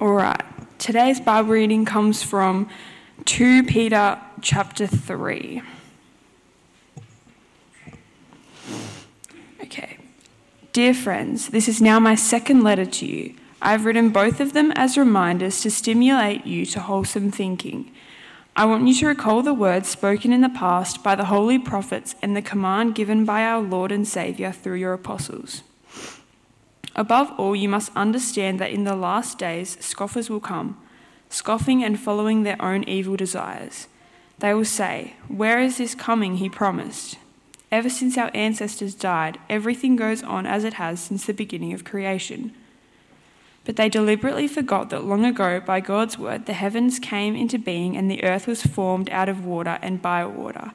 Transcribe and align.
All 0.00 0.12
right. 0.12 0.40
Today's 0.78 1.18
Bible 1.18 1.48
reading 1.48 1.84
comes 1.84 2.22
from 2.22 2.68
2 3.24 3.64
Peter 3.64 4.20
chapter 4.40 4.86
3. 4.86 5.60
Okay. 9.64 9.98
Dear 10.72 10.94
friends, 10.94 11.48
this 11.48 11.66
is 11.66 11.82
now 11.82 11.98
my 11.98 12.14
second 12.14 12.62
letter 12.62 12.86
to 12.86 13.06
you. 13.06 13.34
I 13.60 13.72
have 13.72 13.84
written 13.84 14.10
both 14.10 14.38
of 14.38 14.52
them 14.52 14.70
as 14.76 14.96
reminders 14.96 15.62
to 15.62 15.70
stimulate 15.72 16.46
you 16.46 16.64
to 16.66 16.78
wholesome 16.78 17.32
thinking. 17.32 17.90
I 18.54 18.66
want 18.66 18.86
you 18.86 18.94
to 18.94 19.06
recall 19.08 19.42
the 19.42 19.52
words 19.52 19.88
spoken 19.88 20.32
in 20.32 20.42
the 20.42 20.48
past 20.48 21.02
by 21.02 21.16
the 21.16 21.24
holy 21.24 21.58
prophets 21.58 22.14
and 22.22 22.36
the 22.36 22.42
command 22.42 22.94
given 22.94 23.24
by 23.24 23.42
our 23.42 23.60
Lord 23.60 23.90
and 23.90 24.06
Saviour 24.06 24.52
through 24.52 24.76
your 24.76 24.92
apostles. 24.92 25.64
Above 26.98 27.30
all, 27.38 27.54
you 27.54 27.68
must 27.68 27.92
understand 27.94 28.58
that 28.58 28.72
in 28.72 28.82
the 28.82 28.96
last 28.96 29.38
days 29.38 29.78
scoffers 29.78 30.28
will 30.28 30.40
come, 30.40 30.76
scoffing 31.28 31.84
and 31.84 32.00
following 32.00 32.42
their 32.42 32.60
own 32.60 32.82
evil 32.88 33.16
desires. 33.16 33.86
They 34.40 34.52
will 34.52 34.64
say, 34.64 35.14
Where 35.28 35.60
is 35.60 35.78
this 35.78 35.94
coming 35.94 36.38
he 36.38 36.48
promised? 36.48 37.16
Ever 37.70 37.88
since 37.88 38.18
our 38.18 38.32
ancestors 38.34 38.96
died, 38.96 39.38
everything 39.48 39.94
goes 39.94 40.24
on 40.24 40.44
as 40.44 40.64
it 40.64 40.74
has 40.74 40.98
since 40.98 41.24
the 41.24 41.32
beginning 41.32 41.72
of 41.72 41.84
creation. 41.84 42.52
But 43.64 43.76
they 43.76 43.88
deliberately 43.88 44.48
forgot 44.48 44.90
that 44.90 45.04
long 45.04 45.24
ago, 45.24 45.60
by 45.60 45.78
God's 45.78 46.18
word, 46.18 46.46
the 46.46 46.52
heavens 46.52 46.98
came 46.98 47.36
into 47.36 47.60
being 47.60 47.96
and 47.96 48.10
the 48.10 48.24
earth 48.24 48.48
was 48.48 48.64
formed 48.64 49.08
out 49.10 49.28
of 49.28 49.44
water 49.44 49.78
and 49.82 50.02
by 50.02 50.26
water. 50.26 50.72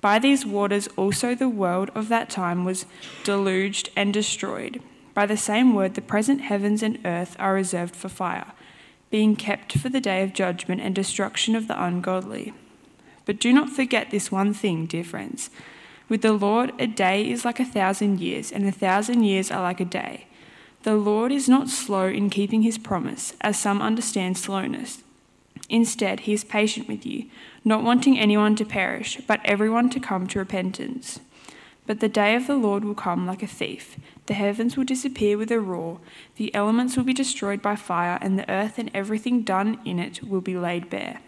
By 0.00 0.18
these 0.18 0.46
waters 0.46 0.88
also 0.96 1.34
the 1.34 1.50
world 1.50 1.90
of 1.94 2.08
that 2.08 2.30
time 2.30 2.64
was 2.64 2.86
deluged 3.22 3.90
and 3.94 4.14
destroyed. 4.14 4.80
By 5.14 5.26
the 5.26 5.36
same 5.36 5.74
word, 5.74 5.94
the 5.94 6.00
present 6.00 6.40
heavens 6.42 6.82
and 6.82 6.98
earth 7.04 7.36
are 7.38 7.54
reserved 7.54 7.94
for 7.94 8.08
fire, 8.08 8.52
being 9.10 9.36
kept 9.36 9.78
for 9.78 9.88
the 9.88 10.00
day 10.00 10.22
of 10.22 10.32
judgment 10.32 10.80
and 10.80 10.94
destruction 10.94 11.54
of 11.54 11.68
the 11.68 11.82
ungodly. 11.82 12.54
But 13.24 13.38
do 13.38 13.52
not 13.52 13.70
forget 13.70 14.10
this 14.10 14.32
one 14.32 14.54
thing, 14.54 14.86
dear 14.86 15.04
friends. 15.04 15.50
With 16.08 16.22
the 16.22 16.32
Lord, 16.32 16.72
a 16.78 16.86
day 16.86 17.30
is 17.30 17.44
like 17.44 17.60
a 17.60 17.64
thousand 17.64 18.20
years, 18.20 18.50
and 18.50 18.66
a 18.66 18.72
thousand 18.72 19.24
years 19.24 19.50
are 19.50 19.62
like 19.62 19.80
a 19.80 19.84
day. 19.84 20.26
The 20.82 20.96
Lord 20.96 21.30
is 21.30 21.48
not 21.48 21.68
slow 21.68 22.08
in 22.08 22.28
keeping 22.28 22.62
his 22.62 22.78
promise, 22.78 23.34
as 23.40 23.58
some 23.58 23.80
understand 23.80 24.36
slowness. 24.36 25.02
Instead, 25.68 26.20
he 26.20 26.32
is 26.32 26.44
patient 26.44 26.88
with 26.88 27.06
you, 27.06 27.26
not 27.64 27.84
wanting 27.84 28.18
anyone 28.18 28.56
to 28.56 28.64
perish, 28.64 29.18
but 29.26 29.40
everyone 29.44 29.88
to 29.90 30.00
come 30.00 30.26
to 30.26 30.38
repentance. 30.38 31.20
But 31.86 32.00
the 32.00 32.08
day 32.08 32.34
of 32.34 32.46
the 32.46 32.56
Lord 32.56 32.84
will 32.84 32.94
come 32.94 33.26
like 33.26 33.42
a 33.42 33.46
thief. 33.46 33.96
The 34.26 34.34
heavens 34.34 34.76
will 34.76 34.84
disappear 34.84 35.36
with 35.36 35.50
a 35.50 35.60
roar, 35.60 35.98
the 36.36 36.54
elements 36.54 36.96
will 36.96 37.04
be 37.04 37.12
destroyed 37.12 37.60
by 37.60 37.76
fire, 37.76 38.18
and 38.20 38.38
the 38.38 38.48
earth 38.48 38.78
and 38.78 38.90
everything 38.94 39.42
done 39.42 39.80
in 39.84 39.98
it 39.98 40.22
will 40.22 40.40
be 40.40 40.56
laid 40.56 40.88
bare. 40.88 41.20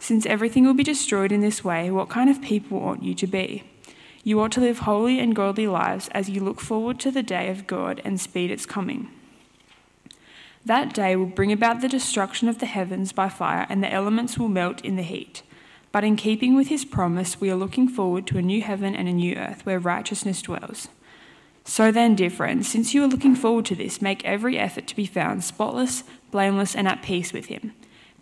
Since 0.00 0.26
everything 0.26 0.64
will 0.64 0.74
be 0.74 0.82
destroyed 0.82 1.30
in 1.30 1.42
this 1.42 1.62
way, 1.62 1.88
what 1.90 2.08
kind 2.08 2.28
of 2.28 2.42
people 2.42 2.78
ought 2.78 3.04
you 3.04 3.14
to 3.14 3.26
be? 3.28 3.62
You 4.24 4.40
ought 4.40 4.50
to 4.52 4.60
live 4.60 4.80
holy 4.80 5.20
and 5.20 5.34
godly 5.34 5.68
lives 5.68 6.08
as 6.08 6.28
you 6.28 6.40
look 6.40 6.60
forward 6.60 6.98
to 7.00 7.12
the 7.12 7.22
day 7.22 7.48
of 7.50 7.68
God 7.68 8.00
and 8.04 8.20
speed 8.20 8.50
its 8.50 8.66
coming. 8.66 9.08
That 10.64 10.92
day 10.92 11.14
will 11.16 11.26
bring 11.26 11.52
about 11.52 11.80
the 11.80 11.88
destruction 11.88 12.48
of 12.48 12.58
the 12.58 12.66
heavens 12.66 13.12
by 13.12 13.28
fire, 13.28 13.66
and 13.68 13.82
the 13.82 13.92
elements 13.92 14.38
will 14.38 14.48
melt 14.48 14.80
in 14.80 14.96
the 14.96 15.02
heat. 15.02 15.42
But 15.92 16.04
in 16.04 16.16
keeping 16.16 16.54
with 16.56 16.68
his 16.68 16.84
promise, 16.84 17.40
we 17.40 17.50
are 17.50 17.56
looking 17.56 17.88
forward 17.88 18.26
to 18.28 18.38
a 18.38 18.42
new 18.42 18.62
heaven 18.62 18.94
and 18.94 19.08
a 19.08 19.12
new 19.12 19.36
earth 19.36 19.66
where 19.66 19.78
righteousness 19.78 20.42
dwells. 20.42 20.88
So 21.64 21.92
then, 21.92 22.14
dear 22.14 22.30
friends, 22.30 22.68
since 22.68 22.92
you 22.92 23.04
are 23.04 23.08
looking 23.08 23.34
forward 23.34 23.64
to 23.66 23.74
this, 23.74 24.02
make 24.02 24.24
every 24.24 24.58
effort 24.58 24.86
to 24.88 24.96
be 24.96 25.06
found 25.06 25.44
spotless, 25.44 26.04
blameless, 26.30 26.74
and 26.74 26.88
at 26.88 27.02
peace 27.02 27.32
with 27.32 27.46
him. 27.46 27.72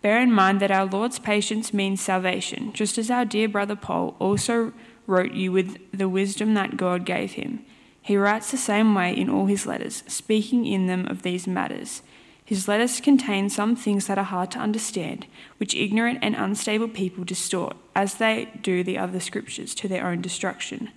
Bear 0.01 0.19
in 0.19 0.31
mind 0.31 0.59
that 0.59 0.71
our 0.71 0.85
Lord's 0.85 1.19
patience 1.19 1.73
means 1.73 2.01
salvation, 2.01 2.73
just 2.73 2.97
as 2.97 3.11
our 3.11 3.25
dear 3.25 3.47
brother 3.47 3.75
Paul 3.75 4.15
also 4.19 4.73
wrote 5.07 5.33
you 5.33 5.51
with 5.51 5.77
the 5.91 6.09
wisdom 6.09 6.53
that 6.53 6.77
God 6.77 7.05
gave 7.05 7.33
him. 7.33 7.65
He 8.01 8.17
writes 8.17 8.49
the 8.49 8.57
same 8.57 8.95
way 8.95 9.15
in 9.15 9.29
all 9.29 9.45
his 9.45 9.65
letters, 9.65 10.03
speaking 10.07 10.65
in 10.65 10.87
them 10.87 11.07
of 11.07 11.21
these 11.21 11.47
matters. 11.47 12.01
His 12.43 12.67
letters 12.67 12.99
contain 12.99 13.49
some 13.49 13.75
things 13.75 14.07
that 14.07 14.17
are 14.17 14.23
hard 14.23 14.51
to 14.51 14.59
understand, 14.59 15.27
which 15.57 15.75
ignorant 15.75 16.19
and 16.21 16.35
unstable 16.35 16.87
people 16.87 17.23
distort, 17.23 17.77
as 17.95 18.15
they 18.15 18.49
do 18.61 18.83
the 18.83 18.97
other 18.97 19.19
scriptures, 19.19 19.75
to 19.75 19.87
their 19.87 20.05
own 20.05 20.21
destruction. 20.21 20.89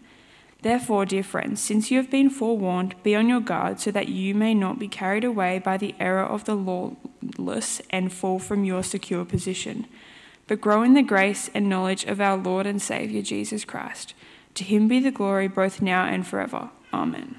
Therefore, 0.64 1.04
dear 1.04 1.22
friends, 1.22 1.60
since 1.60 1.90
you 1.90 1.98
have 1.98 2.10
been 2.10 2.30
forewarned, 2.30 2.94
be 3.02 3.14
on 3.14 3.28
your 3.28 3.40
guard 3.40 3.80
so 3.80 3.90
that 3.90 4.08
you 4.08 4.34
may 4.34 4.54
not 4.54 4.78
be 4.78 4.88
carried 4.88 5.22
away 5.22 5.58
by 5.58 5.76
the 5.76 5.94
error 6.00 6.24
of 6.24 6.44
the 6.44 6.54
lawless 6.54 7.82
and 7.90 8.10
fall 8.10 8.38
from 8.38 8.64
your 8.64 8.82
secure 8.82 9.26
position. 9.26 9.86
But 10.46 10.62
grow 10.62 10.82
in 10.82 10.94
the 10.94 11.02
grace 11.02 11.50
and 11.52 11.68
knowledge 11.68 12.04
of 12.04 12.18
our 12.18 12.38
Lord 12.38 12.66
and 12.66 12.80
Saviour 12.80 13.20
Jesus 13.20 13.62
Christ. 13.66 14.14
To 14.54 14.64
him 14.64 14.88
be 14.88 15.00
the 15.00 15.10
glory 15.10 15.48
both 15.48 15.82
now 15.82 16.06
and 16.06 16.26
forever. 16.26 16.70
Amen. 16.94 17.36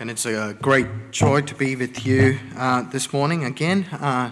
And 0.00 0.10
it's 0.10 0.24
a 0.24 0.56
great 0.62 1.10
joy 1.10 1.42
to 1.42 1.54
be 1.54 1.76
with 1.76 2.06
you 2.06 2.38
uh, 2.56 2.84
this 2.84 3.12
morning 3.12 3.44
again 3.44 3.84
uh, 3.92 4.30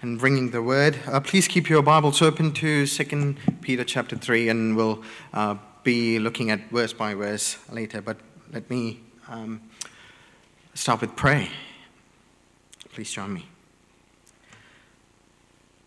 and 0.00 0.18
bringing 0.18 0.50
the 0.50 0.62
word. 0.62 0.96
Uh, 1.06 1.18
please 1.18 1.48
keep 1.48 1.68
your 1.68 1.82
Bibles 1.82 2.22
open 2.22 2.52
to 2.52 2.86
2 2.86 3.34
Peter 3.60 3.82
chapter 3.82 4.16
3, 4.16 4.48
and 4.48 4.76
we'll 4.76 5.02
uh, 5.34 5.56
be 5.82 6.18
looking 6.18 6.50
at 6.50 6.70
verse 6.70 6.92
by 6.92 7.14
verse 7.14 7.58
later. 7.70 8.00
But 8.00 8.18
let 8.52 8.70
me 8.70 9.00
um, 9.28 9.60
start 10.74 11.00
with 11.00 11.16
pray. 11.16 11.50
Please 12.92 13.10
join 13.10 13.32
me. 13.34 13.46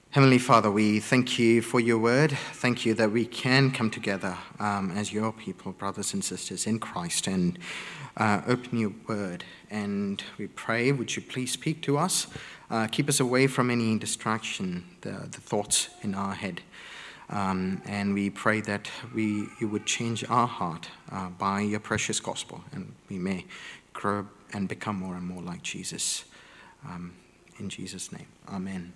Heavenly 0.10 0.40
Father, 0.40 0.70
we 0.70 1.00
thank 1.00 1.40
you 1.40 1.62
for 1.62 1.80
your 1.80 1.98
word. 1.98 2.32
Thank 2.32 2.86
you 2.86 2.94
that 2.96 3.12
we 3.12 3.26
can 3.26 3.72
come 3.72 3.90
together 3.90 4.38
um, 4.60 4.92
as 4.92 5.14
your 5.14 5.32
people, 5.32 5.72
brothers 5.72 6.14
and 6.14 6.22
sisters 6.22 6.68
in 6.68 6.80
Christ, 6.80 7.28
and 7.28 7.58
uh, 8.18 8.42
open 8.46 8.78
your 8.78 8.92
word. 9.08 9.46
And 9.70 10.22
we 10.38 10.48
pray, 10.48 10.92
would 10.92 11.16
you 11.16 11.22
please 11.22 11.54
speak 11.54 11.82
to 11.84 11.98
us? 11.98 12.28
Uh, 12.72 12.88
keep 12.88 13.10
us 13.10 13.20
away 13.20 13.48
from 13.48 13.70
any 13.70 14.00
distraction, 14.00 14.82
the, 15.02 15.10
the 15.10 15.42
thoughts 15.42 15.90
in 16.04 16.16
our 16.16 16.34
head. 16.34 16.62
Um, 17.30 17.82
and 17.86 18.14
we 18.14 18.30
pray 18.30 18.62
that 18.62 18.90
we, 19.14 19.48
you 19.60 19.68
would 19.68 19.86
change 19.86 20.24
our 20.30 20.48
heart 20.48 20.88
uh, 21.12 21.28
by 21.32 21.60
your 21.60 21.82
precious 21.82 22.22
gospel, 22.22 22.64
and 22.72 22.94
we 23.10 23.18
may 23.18 23.46
grow 23.92 24.26
and 24.54 24.70
become 24.70 24.96
more 24.96 25.16
and 25.16 25.28
more 25.28 25.42
like 25.42 25.62
Jesus. 25.64 26.24
Um, 26.88 27.12
in 27.60 27.68
Jesus' 27.68 28.10
name, 28.14 28.28
amen. 28.50 28.94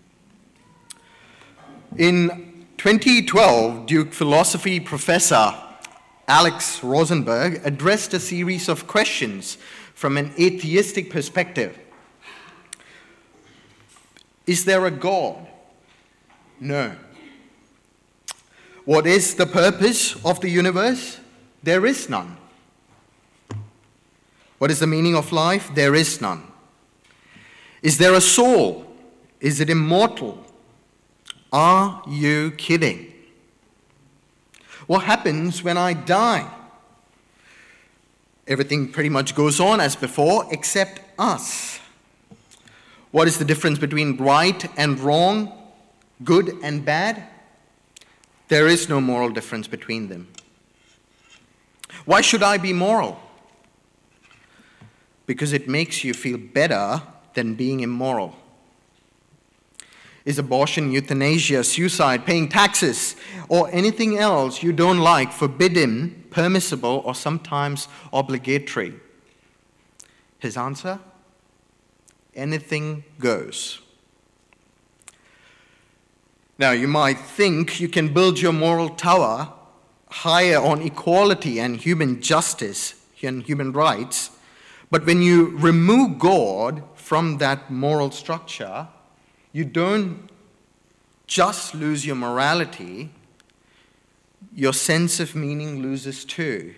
In 1.97 2.65
2012, 2.77 3.87
Duke 3.87 4.13
philosophy 4.13 4.79
professor 4.79 5.53
Alex 6.29 6.81
Rosenberg 6.81 7.59
addressed 7.65 8.13
a 8.13 8.21
series 8.21 8.69
of 8.69 8.87
questions 8.87 9.57
from 9.93 10.15
an 10.15 10.31
atheistic 10.39 11.09
perspective. 11.09 11.77
Is 14.47 14.65
there 14.65 14.85
a 14.85 14.91
God? 14.91 15.47
No. 16.59 16.95
What 18.85 19.07
is 19.07 19.35
the 19.35 19.45
purpose 19.45 20.15
of 20.23 20.39
the 20.41 20.49
universe? 20.49 21.19
There 21.63 21.85
is 21.85 22.07
none. 22.09 22.37
What 24.59 24.71
is 24.71 24.79
the 24.79 24.87
meaning 24.87 25.15
of 25.15 25.31
life? 25.31 25.71
There 25.73 25.95
is 25.95 26.21
none. 26.21 26.43
Is 27.81 27.97
there 27.97 28.13
a 28.13 28.21
soul? 28.21 28.85
Is 29.39 29.59
it 29.59 29.69
immortal? 29.69 30.43
Are 31.51 32.03
you 32.07 32.51
kidding? 32.51 33.11
What 34.87 35.03
happens 35.03 35.63
when 35.63 35.77
I 35.77 35.93
die? 35.93 36.49
Everything 38.47 38.91
pretty 38.91 39.09
much 39.09 39.33
goes 39.33 39.59
on 39.59 39.79
as 39.79 39.95
before, 39.95 40.45
except 40.51 41.01
us. 41.17 41.79
What 43.15 43.29
is 43.29 43.37
the 43.37 43.45
difference 43.45 43.79
between 43.79 44.17
right 44.17 44.69
and 44.77 44.99
wrong, 44.99 45.53
good 46.25 46.57
and 46.61 46.83
bad? 46.83 47.23
There 48.49 48.67
is 48.67 48.89
no 48.89 48.99
moral 48.99 49.29
difference 49.29 49.69
between 49.69 50.09
them. 50.09 50.27
Why 52.03 52.19
should 52.19 52.43
I 52.43 52.57
be 52.57 52.73
moral? 52.73 53.17
Because 55.27 55.53
it 55.53 55.69
makes 55.69 56.03
you 56.03 56.13
feel 56.13 56.37
better 56.37 57.03
than 57.35 57.55
being 57.55 57.79
immoral. 57.79 58.35
Is 60.25 60.37
abortion, 60.37 60.91
euthanasia, 60.91 61.63
suicide, 61.63 62.25
paying 62.25 62.49
taxes, 62.49 63.15
or 63.47 63.69
anything 63.71 64.17
else 64.17 64.61
you 64.61 64.73
don't 64.73 64.99
like 64.99 65.31
forbidden, 65.31 66.25
permissible, 66.31 67.01
or 67.05 67.15
sometimes 67.15 67.87
obligatory? 68.11 68.93
His 70.37 70.57
answer 70.57 70.99
anything 72.35 73.03
goes. 73.19 73.81
Now, 76.57 76.71
you 76.71 76.87
might 76.87 77.19
think 77.19 77.79
you 77.79 77.89
can 77.89 78.13
build 78.13 78.39
your 78.39 78.53
moral 78.53 78.89
tower 78.89 79.51
higher 80.09 80.57
on 80.57 80.81
equality 80.81 81.59
and 81.59 81.75
human 81.75 82.21
justice 82.21 82.95
and 83.21 83.43
human 83.43 83.73
rights. 83.73 84.31
But 84.89 85.05
when 85.05 85.21
you 85.21 85.57
remove 85.57 86.19
God 86.19 86.83
from 86.95 87.39
that 87.39 87.69
moral 87.69 88.11
structure, 88.11 88.87
you 89.51 89.65
don't 89.65 90.29
just 91.27 91.75
lose 91.75 92.05
your 92.05 92.15
morality, 92.15 93.09
your 94.53 94.73
sense 94.73 95.19
of 95.19 95.35
meaning 95.35 95.81
loses 95.81 96.23
too. 96.23 96.75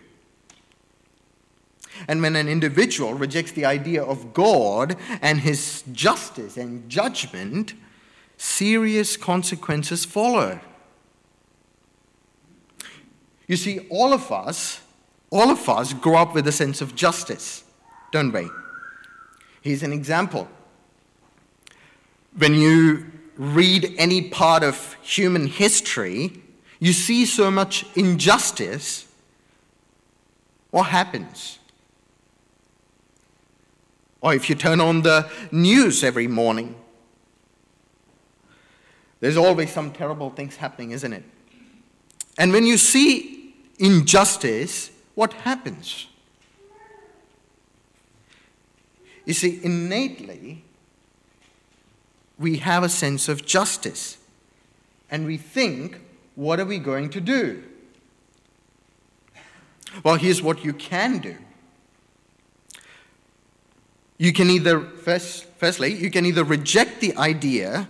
And 2.07 2.21
when 2.21 2.35
an 2.35 2.47
individual 2.47 3.13
rejects 3.13 3.51
the 3.51 3.65
idea 3.65 4.03
of 4.03 4.33
God 4.33 4.95
and 5.21 5.39
his 5.39 5.83
justice 5.91 6.57
and 6.57 6.89
judgment, 6.89 7.73
serious 8.37 9.17
consequences 9.17 10.05
follow. 10.05 10.59
You 13.47 13.55
see, 13.55 13.79
all 13.89 14.13
of 14.13 14.31
us, 14.31 14.81
all 15.29 15.49
of 15.49 15.67
us 15.69 15.93
grow 15.93 16.15
up 16.15 16.35
with 16.35 16.47
a 16.47 16.51
sense 16.51 16.81
of 16.81 16.95
justice, 16.95 17.63
don't 18.11 18.31
we? 18.31 18.49
Here's 19.61 19.83
an 19.83 19.93
example. 19.93 20.47
When 22.37 22.53
you 22.53 23.05
read 23.37 23.93
any 23.97 24.29
part 24.29 24.63
of 24.63 24.95
human 25.01 25.47
history, 25.47 26.41
you 26.79 26.93
see 26.93 27.25
so 27.25 27.49
much 27.49 27.85
injustice. 27.95 29.07
What 30.71 30.83
happens? 30.83 31.59
Or 34.21 34.33
if 34.33 34.49
you 34.49 34.55
turn 34.55 34.81
on 34.81 35.03
the 35.03 35.29
news 35.51 36.03
every 36.03 36.27
morning, 36.27 36.75
there's 39.19 39.37
always 39.37 39.71
some 39.71 39.91
terrible 39.91 40.29
things 40.29 40.57
happening, 40.57 40.91
isn't 40.91 41.13
it? 41.13 41.23
And 42.37 42.51
when 42.51 42.65
you 42.65 42.77
see 42.77 43.55
injustice, 43.79 44.91
what 45.15 45.33
happens? 45.33 46.07
You 49.25 49.33
see, 49.33 49.59
innately, 49.61 50.63
we 52.39 52.57
have 52.57 52.83
a 52.83 52.89
sense 52.89 53.27
of 53.27 53.45
justice. 53.45 54.17
And 55.09 55.25
we 55.25 55.37
think, 55.37 55.99
what 56.35 56.59
are 56.59 56.65
we 56.65 56.79
going 56.79 57.09
to 57.11 57.21
do? 57.21 57.63
Well, 60.03 60.15
here's 60.15 60.41
what 60.41 60.63
you 60.63 60.73
can 60.73 61.19
do. 61.19 61.35
You 64.17 64.33
can 64.33 64.49
either, 64.49 64.81
first, 64.81 65.45
firstly, 65.57 65.93
you 65.93 66.09
can 66.09 66.25
either 66.25 66.43
reject 66.43 67.01
the 67.01 67.15
idea 67.17 67.87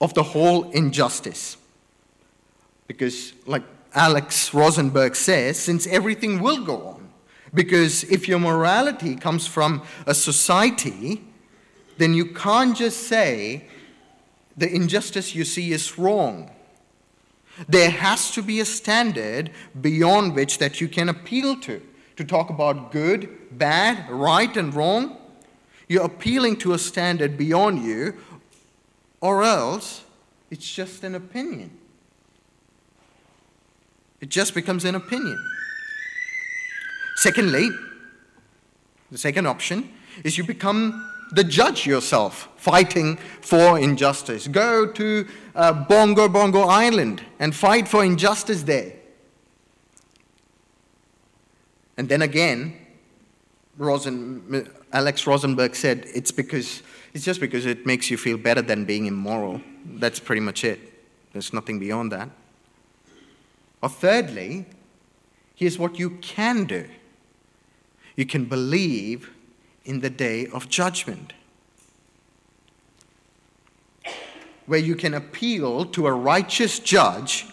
of 0.00 0.14
the 0.14 0.22
whole 0.22 0.70
injustice. 0.70 1.56
Because, 2.86 3.32
like 3.46 3.62
Alex 3.94 4.52
Rosenberg 4.52 5.16
says, 5.16 5.58
since 5.58 5.86
everything 5.86 6.40
will 6.40 6.64
go 6.64 6.86
on, 6.88 7.08
because 7.52 8.04
if 8.04 8.28
your 8.28 8.38
morality 8.38 9.16
comes 9.16 9.46
from 9.46 9.82
a 10.06 10.14
society, 10.14 11.24
then 11.98 12.14
you 12.14 12.26
can't 12.26 12.76
just 12.76 13.08
say 13.08 13.64
the 14.56 14.72
injustice 14.72 15.34
you 15.34 15.44
see 15.44 15.72
is 15.72 15.98
wrong. 15.98 16.50
There 17.68 17.90
has 17.90 18.30
to 18.32 18.42
be 18.42 18.60
a 18.60 18.64
standard 18.64 19.50
beyond 19.80 20.34
which 20.34 20.58
that 20.58 20.80
you 20.80 20.88
can 20.88 21.08
appeal 21.08 21.56
to. 21.60 21.82
To 22.16 22.24
talk 22.24 22.50
about 22.50 22.92
good, 22.92 23.58
bad, 23.58 24.10
right, 24.10 24.54
and 24.56 24.74
wrong, 24.74 25.16
you're 25.90 26.04
appealing 26.04 26.56
to 26.56 26.72
a 26.72 26.78
standard 26.78 27.36
beyond 27.36 27.82
you, 27.82 28.14
or 29.20 29.42
else 29.42 30.04
it's 30.48 30.72
just 30.72 31.02
an 31.02 31.16
opinion. 31.16 31.76
It 34.20 34.28
just 34.28 34.54
becomes 34.54 34.84
an 34.84 34.94
opinion. 34.94 35.44
Secondly, 37.16 37.70
the 39.10 39.18
second 39.18 39.48
option 39.48 39.92
is 40.22 40.38
you 40.38 40.44
become 40.44 41.10
the 41.32 41.42
judge 41.42 41.88
yourself, 41.88 42.48
fighting 42.56 43.16
for 43.40 43.76
injustice. 43.76 44.46
Go 44.46 44.86
to 44.92 45.26
uh, 45.56 45.72
Bongo 45.72 46.28
Bongo 46.28 46.60
Island 46.62 47.20
and 47.40 47.52
fight 47.52 47.88
for 47.88 48.04
injustice 48.04 48.62
there. 48.62 48.92
And 51.96 52.08
then 52.08 52.22
again, 52.22 52.79
Rosen, 53.80 54.70
Alex 54.92 55.26
Rosenberg 55.26 55.74
said 55.74 56.04
it's 56.14 56.30
because 56.30 56.82
it's 57.14 57.24
just 57.24 57.40
because 57.40 57.64
it 57.64 57.86
makes 57.86 58.10
you 58.10 58.18
feel 58.18 58.36
better 58.36 58.60
than 58.60 58.84
being 58.84 59.06
immoral. 59.06 59.62
That's 59.84 60.20
pretty 60.20 60.40
much 60.40 60.64
it. 60.64 60.78
There's 61.32 61.52
nothing 61.52 61.78
beyond 61.78 62.12
that. 62.12 62.28
Or 63.82 63.88
thirdly, 63.88 64.66
here's 65.54 65.78
what 65.78 65.98
you 65.98 66.10
can 66.20 66.64
do. 66.64 66.86
You 68.16 68.26
can 68.26 68.44
believe 68.44 69.30
in 69.86 70.00
the 70.00 70.10
day 70.10 70.46
of 70.48 70.68
judgment, 70.68 71.32
where 74.66 74.78
you 74.78 74.94
can 74.94 75.14
appeal 75.14 75.86
to 75.86 76.06
a 76.06 76.12
righteous 76.12 76.78
judge 76.78 77.46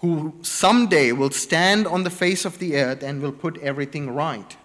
who 0.00 0.34
someday 0.40 1.12
will 1.12 1.30
stand 1.30 1.86
on 1.86 2.04
the 2.04 2.10
face 2.10 2.46
of 2.46 2.58
the 2.58 2.76
earth 2.76 3.02
and 3.02 3.20
will 3.20 3.32
put 3.32 3.58
everything 3.58 4.14
right. 4.14 4.56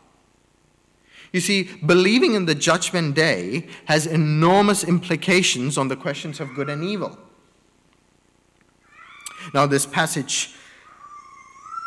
You 1.35 1.41
see, 1.41 1.63
believing 1.85 2.33
in 2.33 2.45
the 2.45 2.55
judgment 2.55 3.13
day 3.13 3.67
has 3.87 4.07
enormous 4.07 4.85
implications 4.85 5.77
on 5.77 5.89
the 5.89 5.97
questions 5.97 6.39
of 6.39 6.55
good 6.55 6.69
and 6.69 6.81
evil. 6.81 7.19
Now, 9.53 9.65
this 9.65 9.85
passage 9.85 10.55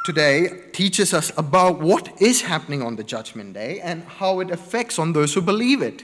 today 0.04 0.50
teaches 0.72 1.14
us 1.14 1.32
about 1.38 1.80
what 1.80 2.20
is 2.20 2.42
happening 2.42 2.82
on 2.82 2.96
the 2.96 3.02
judgment 3.02 3.54
day 3.54 3.80
and 3.80 4.04
how 4.04 4.40
it 4.40 4.50
affects 4.50 4.98
on 4.98 5.14
those 5.14 5.32
who 5.32 5.40
believe 5.40 5.80
it. 5.80 6.02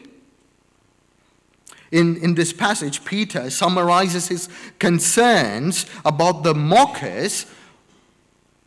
In, 1.93 2.17
in 2.17 2.37
this 2.37 2.55
passage, 2.55 3.05
Peter 3.05 3.51
summarizes 3.51 4.29
his 4.29 4.49
concerns 4.79 5.85
about 6.07 6.45
the 6.45 6.55
mockers 6.55 7.45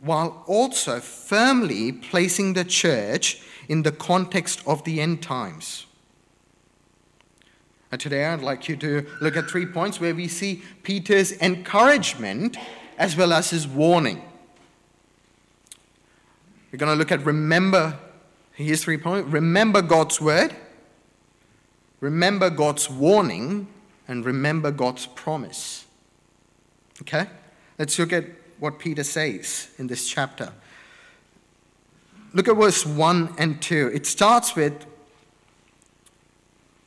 while 0.00 0.44
also 0.46 1.00
firmly 1.00 1.92
placing 1.92 2.52
the 2.52 2.64
church 2.64 3.42
in 3.68 3.82
the 3.82 3.92
context 3.92 4.62
of 4.66 4.84
the 4.84 5.00
end 5.00 5.22
times. 5.22 5.86
And 7.90 8.00
today 8.00 8.26
I'd 8.26 8.42
like 8.42 8.68
you 8.68 8.76
to 8.76 9.06
look 9.20 9.36
at 9.36 9.48
three 9.48 9.66
points 9.66 10.00
where 10.00 10.14
we 10.14 10.28
see 10.28 10.62
Peter's 10.82 11.32
encouragement 11.40 12.56
as 12.98 13.16
well 13.16 13.32
as 13.32 13.50
his 13.50 13.66
warning. 13.66 14.22
We're 16.70 16.78
going 16.78 16.92
to 16.92 16.98
look 16.98 17.12
at 17.12 17.24
remember, 17.24 17.98
here's 18.52 18.84
three 18.84 18.98
points 18.98 19.30
remember 19.30 19.80
God's 19.80 20.20
word, 20.20 20.54
remember 22.00 22.50
God's 22.50 22.90
warning, 22.90 23.68
and 24.06 24.24
remember 24.24 24.70
God's 24.70 25.06
promise. 25.06 25.86
Okay? 27.02 27.26
Let's 27.78 27.98
look 27.98 28.12
at 28.12 28.24
what 28.58 28.78
Peter 28.78 29.04
says 29.04 29.68
in 29.78 29.86
this 29.86 30.08
chapter. 30.08 30.52
Look 32.34 32.48
at 32.48 32.56
verse 32.56 32.84
1 32.84 33.34
and 33.38 33.60
2. 33.62 33.90
It 33.94 34.06
starts 34.06 34.54
with 34.54 34.84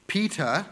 Peter 0.08 0.66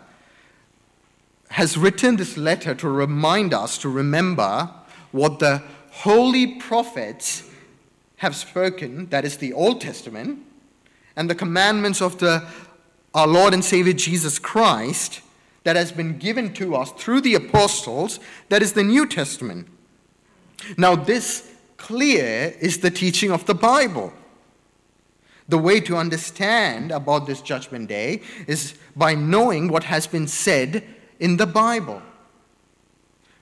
has 1.51 1.77
written 1.77 2.18
this 2.18 2.38
letter 2.38 2.75
to 2.75 2.89
remind 2.89 3.53
us 3.53 3.77
to 3.79 3.89
remember 3.89 4.70
what 5.12 5.39
the 5.39 5.63
holy 5.91 6.56
prophets 6.60 7.50
have 8.18 8.36
spoken, 8.36 9.08
that 9.10 9.25
is 9.25 9.38
the 9.38 9.53
Old 9.53 9.82
Testament, 9.82 10.39
and 11.15 11.29
the 11.29 11.36
commandments 11.36 12.01
of 12.01 12.20
the, 12.20 12.46
our 13.13 13.27
Lord 13.27 13.53
and 13.53 13.63
Savior 13.63 13.94
Jesus 13.94 14.38
Christ 14.38 15.22
that 15.63 15.75
has 15.75 15.91
been 15.91 16.18
given 16.18 16.53
to 16.53 16.75
us 16.75 16.91
through 16.91 17.22
the 17.22 17.36
apostles, 17.36 18.20
that 18.50 18.62
is 18.62 18.74
the 18.74 18.84
New 18.84 19.08
Testament. 19.08 19.68
Now, 20.78 20.96
this 20.96 21.51
clear 21.78 22.56
is 22.60 22.80
the 22.80 22.92
teaching 22.92 23.32
of 23.32 23.46
the 23.46 23.56
Bible. 23.56 24.13
The 25.48 25.58
way 25.58 25.80
to 25.82 25.98
understand 25.98 26.92
about 26.92 27.25
this 27.25 27.42
judgment 27.42 27.89
day 27.89 28.22
is 28.46 28.75
by 28.96 29.16
knowing 29.16 29.68
what 29.68 29.86
has 29.86 30.06
been 30.06 30.28
said 30.28 30.84
in 31.20 31.38
the 31.38 31.48
Bible. 31.48 32.01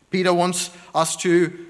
Peter 0.10 0.34
wants 0.34 0.72
us 0.96 1.16
to 1.18 1.66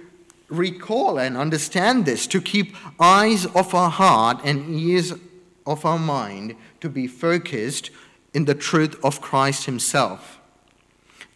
recall 0.49 1.17
and 1.17 1.35
understand 1.35 2.05
this, 2.05 2.27
to 2.27 2.39
keep 2.39 2.75
eyes 2.99 3.45
of 3.47 3.73
our 3.73 3.89
heart 3.89 4.39
and 4.43 4.79
ears 4.79 5.13
of 5.65 5.85
our 5.85 5.99
mind 5.99 6.55
to 6.81 6.89
be 6.89 7.07
focused 7.07 7.89
in 8.33 8.45
the 8.45 8.55
truth 8.55 8.95
of 9.03 9.19
Christ 9.21 9.65
Himself. 9.65 10.39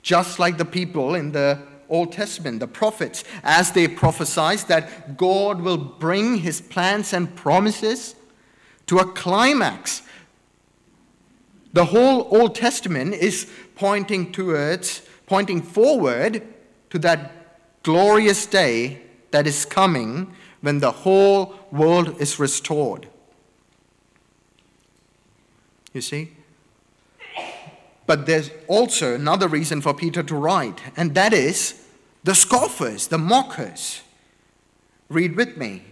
Just 0.01 0.39
like 0.39 0.57
the 0.57 0.65
people 0.65 1.15
in 1.15 1.31
the 1.31 1.59
Old 1.91 2.13
Testament, 2.13 2.59
the 2.59 2.67
prophets, 2.67 3.23
as 3.43 3.71
they 3.73 3.87
prophesied 3.87 4.59
that 4.69 5.17
God 5.17 5.61
will 5.61 5.77
bring 5.77 6.37
His 6.37 6.61
plans 6.61 7.13
and 7.13 7.35
promises 7.35 8.15
to 8.87 8.97
a 8.97 9.05
climax. 9.05 10.01
The 11.73 11.85
whole 11.85 12.27
Old 12.35 12.55
Testament 12.55 13.13
is 13.13 13.49
pointing 13.75 14.31
towards, 14.31 15.03
pointing 15.27 15.61
forward 15.61 16.41
to 16.89 16.99
that 16.99 17.83
glorious 17.83 18.45
day 18.45 19.01
that 19.31 19.47
is 19.47 19.65
coming 19.65 20.33
when 20.61 20.79
the 20.79 20.91
whole 20.91 21.55
world 21.71 22.19
is 22.21 22.39
restored. 22.39 23.07
You 25.93 26.01
see? 26.01 26.31
But 28.05 28.25
there's 28.25 28.51
also 28.67 29.15
another 29.15 29.47
reason 29.47 29.81
for 29.81 29.93
Peter 29.93 30.21
to 30.23 30.35
write, 30.35 30.81
and 30.97 31.15
that 31.15 31.33
is 31.33 31.80
the 32.23 32.35
scoffers, 32.35 33.07
the 33.07 33.17
mockers. 33.17 34.01
Read 35.09 35.35
with 35.35 35.57
me. 35.57 35.83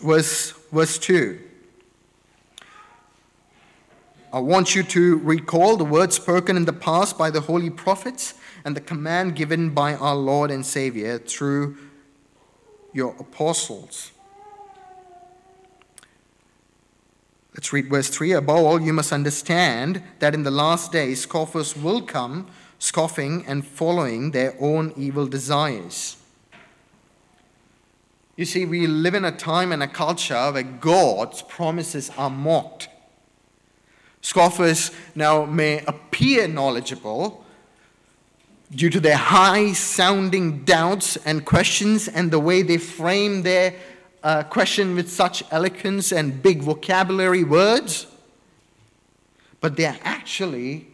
Verse, 0.00 0.50
verse 0.72 0.98
2. 0.98 1.40
I 4.32 4.40
want 4.40 4.74
you 4.74 4.82
to 4.82 5.18
recall 5.18 5.76
the 5.76 5.84
words 5.84 6.16
spoken 6.16 6.56
in 6.56 6.66
the 6.66 6.72
past 6.72 7.16
by 7.16 7.30
the 7.30 7.40
holy 7.40 7.70
prophets 7.70 8.34
and 8.64 8.76
the 8.76 8.80
command 8.80 9.36
given 9.36 9.70
by 9.70 9.94
our 9.94 10.16
Lord 10.16 10.50
and 10.50 10.66
Savior 10.66 11.18
through 11.18 11.78
your 12.92 13.14
apostles. 13.18 14.10
Let's 17.54 17.72
read 17.72 17.88
verse 17.88 18.10
3. 18.10 18.32
Above 18.32 18.58
all, 18.58 18.80
you 18.80 18.92
must 18.92 19.12
understand 19.12 20.02
that 20.18 20.34
in 20.34 20.42
the 20.42 20.50
last 20.50 20.92
days 20.92 21.22
scoffers 21.22 21.74
will 21.74 22.02
come, 22.02 22.48
scoffing 22.78 23.44
and 23.46 23.66
following 23.66 24.30
their 24.30 24.54
own 24.60 24.92
evil 24.96 25.26
desires. 25.26 26.16
You 28.36 28.44
see, 28.44 28.66
we 28.66 28.86
live 28.86 29.14
in 29.14 29.24
a 29.24 29.32
time 29.32 29.72
and 29.72 29.82
a 29.82 29.88
culture 29.88 30.52
where 30.52 30.62
God's 30.62 31.40
promises 31.42 32.10
are 32.18 32.28
mocked. 32.28 32.88
Scoffers 34.20 34.90
now 35.14 35.46
may 35.46 35.82
appear 35.86 36.46
knowledgeable 36.46 37.44
due 38.74 38.90
to 38.90 39.00
their 39.00 39.16
high 39.16 39.72
sounding 39.72 40.64
doubts 40.64 41.16
and 41.18 41.44
questions 41.44 42.08
and 42.08 42.30
the 42.30 42.38
way 42.38 42.62
they 42.62 42.76
frame 42.76 43.42
their 43.42 43.74
uh, 44.22 44.42
question 44.42 44.96
with 44.96 45.10
such 45.10 45.42
eloquence 45.50 46.12
and 46.12 46.42
big 46.42 46.60
vocabulary 46.60 47.44
words, 47.44 48.06
but 49.60 49.76
they 49.76 49.86
are 49.86 49.96
actually 50.02 50.88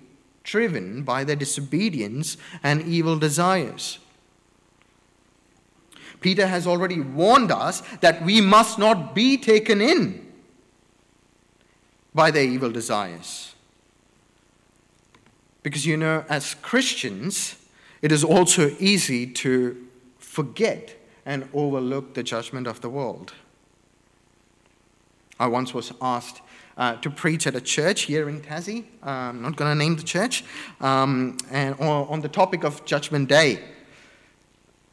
driven 0.45 1.03
by 1.03 1.25
their 1.25 1.37
disobedience 1.37 2.37
and 2.63 2.83
evil 2.83 3.19
desires. 3.19 3.99
Peter 6.21 6.47
has 6.47 6.67
already 6.67 7.01
warned 7.01 7.51
us 7.51 7.83
that 8.01 8.23
we 8.25 8.41
must 8.41 8.79
not 8.79 9.15
be 9.15 9.37
taken 9.37 9.81
in 9.81 10.33
by 12.15 12.31
their 12.31 12.45
evil 12.45 12.71
desires. 12.71 13.55
Because 15.63 15.87
you 15.87 15.97
know, 15.97 16.25
as 16.29 16.55
Christians, 16.55 17.57
it 18.03 18.13
is 18.13 18.25
also 18.25 18.75
easy 18.79 19.27
to 19.27 19.87
forget 20.19 20.97
and 21.25 21.49
overlook 21.55 22.15
the 22.15 22.23
judgment 22.23 22.67
of 22.67 22.81
the 22.81 22.91
world. 22.91 23.33
I 25.39 25.47
once 25.47 25.73
was 25.73 25.93
asked 26.01 26.41
uh, 26.77 26.97
to 26.97 27.11
preach 27.11 27.47
at 27.47 27.55
a 27.55 27.61
church 27.61 28.03
here 28.03 28.29
in 28.29 28.41
Tassie. 28.41 28.85
I'm 29.03 29.43
not 29.43 29.57
going 29.57 29.71
to 29.71 29.79
name 29.79 29.97
the 29.97 30.03
church, 30.03 30.45
um, 30.81 31.37
and 31.51 31.75
on 31.81 32.21
the 32.21 32.29
topic 32.29 32.65
of 32.65 32.85
Judgment 32.85 33.29
Day. 33.29 33.61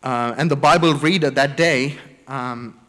Uh, 0.01 0.33
and 0.37 0.49
the 0.49 0.55
Bible 0.55 0.93
reader 0.93 1.29
that 1.29 1.57
day 1.57 1.97
um, 2.27 2.79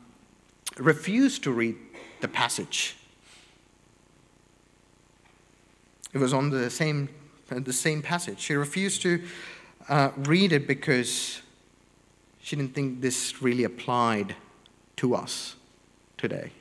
refused 0.79 1.43
to 1.43 1.51
read 1.51 1.77
the 2.21 2.29
passage. 2.29 2.97
It 6.13 6.19
was 6.19 6.33
on 6.33 6.51
the 6.51 6.71
same, 6.71 7.09
the 7.49 7.73
same 7.73 8.03
passage. 8.03 8.41
She 8.41 8.55
refused 8.55 9.03
to 9.03 9.23
uh, 9.89 10.11
read 10.19 10.53
it 10.53 10.67
because 10.67 11.41
she 12.43 12.57
didn't 12.57 12.75
think 12.75 13.01
this 13.01 13.43
really 13.43 13.65
applied 13.65 14.37
to 14.97 15.15
us 15.15 15.57
today. 16.17 16.53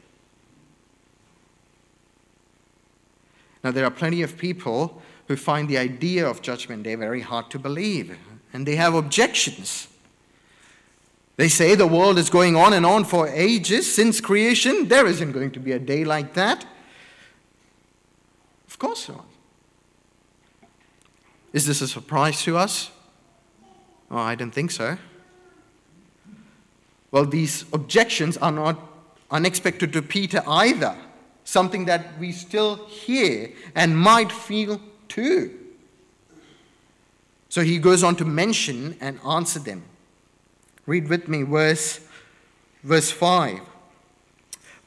Now, 3.63 3.71
there 3.71 3.85
are 3.85 3.91
plenty 3.91 4.21
of 4.21 4.37
people 4.37 5.01
who 5.27 5.35
find 5.35 5.67
the 5.67 5.77
idea 5.77 6.27
of 6.27 6.41
Judgment 6.41 6.83
Day 6.83 6.95
very 6.95 7.21
hard 7.21 7.49
to 7.51 7.59
believe, 7.59 8.17
and 8.53 8.65
they 8.65 8.75
have 8.75 8.95
objections. 8.95 9.87
They 11.35 11.49
say 11.49 11.75
the 11.75 11.87
world 11.87 12.17
is 12.17 12.29
going 12.29 12.55
on 12.55 12.73
and 12.73 12.85
on 12.85 13.05
for 13.05 13.27
ages 13.27 13.93
since 13.93 14.19
creation. 14.19 14.87
There 14.87 15.07
isn't 15.07 15.31
going 15.31 15.51
to 15.51 15.59
be 15.59 15.71
a 15.71 15.79
day 15.79 16.03
like 16.03 16.33
that. 16.33 16.65
Of 18.67 18.77
course 18.77 19.07
not. 19.07 19.25
Is 21.53 21.65
this 21.65 21.81
a 21.81 21.87
surprise 21.87 22.43
to 22.43 22.57
us? 22.57 22.91
Oh, 24.11 24.17
I 24.17 24.35
don't 24.35 24.51
think 24.51 24.71
so. 24.71 24.97
Well, 27.11 27.25
these 27.25 27.65
objections 27.73 28.37
are 28.37 28.51
not 28.51 28.79
unexpected 29.31 29.93
to 29.93 30.01
Peter 30.01 30.43
either, 30.47 30.97
something 31.49 31.85
that 31.85 32.17
we 32.19 32.31
still 32.31 32.85
hear 32.85 33.51
and 33.75 33.97
might 33.97 34.31
feel 34.31 34.79
too. 35.07 35.57
So 37.49 37.61
he 37.61 37.79
goes 37.79 38.03
on 38.03 38.15
to 38.17 38.25
mention 38.25 38.95
and 39.01 39.19
answer 39.27 39.59
them. 39.59 39.83
Read 40.85 41.09
with 41.09 41.27
me 41.27 41.41
verse, 41.41 42.01
verse 42.83 43.09
5. 43.09 43.61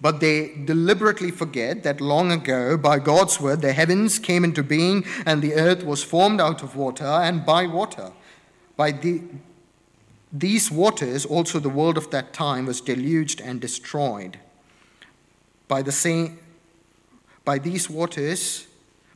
But 0.00 0.20
they 0.20 0.54
deliberately 0.64 1.30
forget 1.30 1.82
that 1.82 2.00
long 2.00 2.32
ago, 2.32 2.76
by 2.76 2.98
God's 2.98 3.40
word, 3.40 3.60
the 3.60 3.72
heavens 3.72 4.18
came 4.18 4.44
into 4.44 4.62
being 4.62 5.04
and 5.26 5.42
the 5.42 5.54
earth 5.54 5.84
was 5.84 6.02
formed 6.02 6.40
out 6.40 6.62
of 6.62 6.76
water 6.76 7.04
and 7.04 7.44
by 7.44 7.66
water. 7.66 8.12
By 8.76 8.92
the, 8.92 9.22
these 10.32 10.70
waters, 10.70 11.24
also 11.24 11.58
the 11.58 11.68
world 11.68 11.96
of 11.96 12.10
that 12.10 12.32
time, 12.32 12.66
was 12.66 12.80
deluged 12.80 13.40
and 13.40 13.60
destroyed. 13.60 14.38
By, 15.68 15.82
the 15.82 15.92
same, 15.92 16.38
by 17.44 17.58
these 17.58 17.90
waters, 17.90 18.66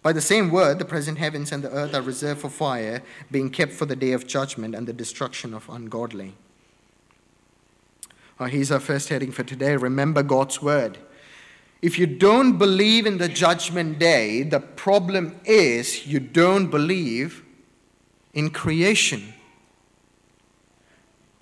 by 0.02 0.12
the 0.12 0.20
same 0.20 0.50
word, 0.50 0.78
the 0.78 0.84
present 0.84 1.18
heavens 1.18 1.52
and 1.52 1.64
the 1.64 1.70
earth 1.70 1.94
are 1.94 2.02
reserved 2.02 2.40
for 2.40 2.48
fire, 2.48 3.02
being 3.30 3.50
kept 3.50 3.72
for 3.72 3.86
the 3.86 3.96
day 3.96 4.12
of 4.12 4.26
judgment 4.26 4.74
and 4.74 4.86
the 4.86 4.92
destruction 4.92 5.52
of 5.52 5.68
ungodly. 5.68 6.34
Uh, 8.38 8.44
here's 8.44 8.70
our 8.70 8.80
first 8.80 9.08
heading 9.08 9.32
for 9.32 9.42
today 9.42 9.76
Remember 9.76 10.22
God's 10.22 10.60
word. 10.60 10.98
If 11.82 11.98
you 11.98 12.06
don't 12.06 12.56
believe 12.56 13.06
in 13.06 13.18
the 13.18 13.28
judgment 13.28 13.98
day, 13.98 14.42
the 14.42 14.60
problem 14.60 15.40
is 15.44 16.06
you 16.06 16.20
don't 16.20 16.66
believe 16.70 17.44
in 18.32 18.50
creation. 18.50 19.34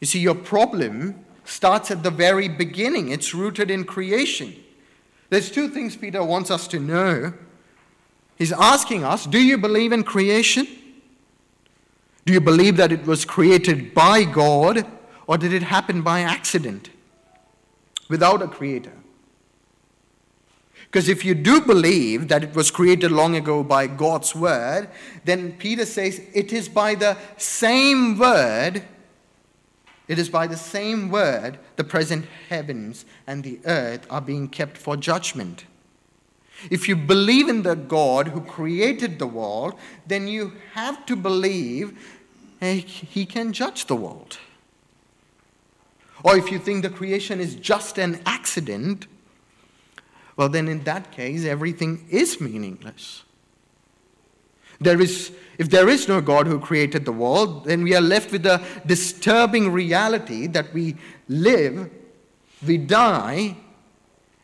You 0.00 0.06
see, 0.06 0.20
your 0.20 0.34
problem 0.34 1.24
starts 1.44 1.90
at 1.90 2.02
the 2.02 2.10
very 2.10 2.48
beginning, 2.48 3.10
it's 3.10 3.34
rooted 3.34 3.70
in 3.70 3.84
creation. 3.84 4.63
There's 5.30 5.50
two 5.50 5.68
things 5.68 5.96
Peter 5.96 6.22
wants 6.22 6.50
us 6.50 6.68
to 6.68 6.78
know. 6.78 7.32
He's 8.36 8.52
asking 8.52 9.04
us 9.04 9.26
Do 9.26 9.40
you 9.40 9.58
believe 9.58 9.92
in 9.92 10.04
creation? 10.04 10.66
Do 12.24 12.32
you 12.32 12.40
believe 12.40 12.76
that 12.78 12.92
it 12.92 13.04
was 13.04 13.24
created 13.24 13.94
by 13.94 14.24
God, 14.24 14.86
or 15.26 15.36
did 15.36 15.52
it 15.52 15.62
happen 15.62 16.02
by 16.02 16.20
accident 16.20 16.90
without 18.08 18.40
a 18.40 18.48
creator? 18.48 18.92
Because 20.94 21.08
if 21.08 21.24
you 21.24 21.34
do 21.34 21.60
believe 21.60 22.28
that 22.28 22.44
it 22.44 22.54
was 22.54 22.70
created 22.70 23.10
long 23.10 23.34
ago 23.34 23.64
by 23.64 23.88
God's 23.88 24.34
word, 24.34 24.88
then 25.24 25.52
Peter 25.54 25.84
says 25.84 26.20
it 26.32 26.52
is 26.52 26.68
by 26.68 26.94
the 26.94 27.16
same 27.36 28.16
word 28.16 28.84
it 30.06 30.18
is 30.18 30.28
by 30.28 30.46
the 30.46 30.56
same 30.56 31.10
word 31.10 31.58
the 31.76 31.84
present 31.84 32.26
heavens 32.48 33.04
and 33.26 33.42
the 33.42 33.60
earth 33.64 34.06
are 34.10 34.20
being 34.20 34.48
kept 34.48 34.76
for 34.76 34.96
judgment. 34.96 35.64
If 36.70 36.88
you 36.88 36.96
believe 36.96 37.48
in 37.48 37.62
the 37.62 37.74
God 37.74 38.28
who 38.28 38.40
created 38.40 39.18
the 39.18 39.26
world, 39.26 39.74
then 40.06 40.28
you 40.28 40.52
have 40.74 41.04
to 41.06 41.16
believe 41.16 41.98
eh, 42.60 42.76
he 42.76 43.26
can 43.26 43.52
judge 43.52 43.86
the 43.86 43.96
world. 43.96 44.38
Or 46.22 46.36
if 46.36 46.50
you 46.50 46.58
think 46.58 46.82
the 46.82 46.90
creation 46.90 47.40
is 47.40 47.54
just 47.54 47.98
an 47.98 48.20
accident, 48.24 49.06
well, 50.36 50.48
then 50.48 50.68
in 50.68 50.84
that 50.84 51.12
case, 51.12 51.44
everything 51.44 52.06
is 52.10 52.40
meaningless. 52.40 53.24
There 54.80 55.00
is, 55.00 55.32
if 55.58 55.70
there 55.70 55.88
is 55.88 56.08
no 56.08 56.20
God 56.20 56.46
who 56.46 56.58
created 56.58 57.04
the 57.04 57.12
world, 57.12 57.64
then 57.64 57.82
we 57.82 57.94
are 57.94 58.00
left 58.00 58.32
with 58.32 58.42
the 58.42 58.62
disturbing 58.86 59.72
reality 59.72 60.46
that 60.48 60.72
we 60.74 60.96
live, 61.28 61.90
we 62.66 62.78
die, 62.78 63.56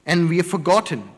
and 0.07 0.29
we 0.29 0.41
are 0.41 0.45
forgotten. 0.45 1.11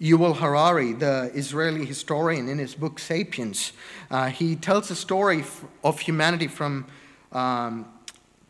Yuval 0.00 0.36
Harari, 0.36 0.94
the 0.94 1.30
Israeli 1.34 1.84
historian, 1.84 2.48
in 2.48 2.58
his 2.58 2.74
book 2.74 2.98
Sapiens, 2.98 3.72
uh, 4.10 4.28
he 4.28 4.56
tells 4.56 4.90
a 4.90 4.96
story 4.96 5.44
of 5.84 6.00
humanity 6.00 6.46
from 6.46 6.86
um, 7.32 7.86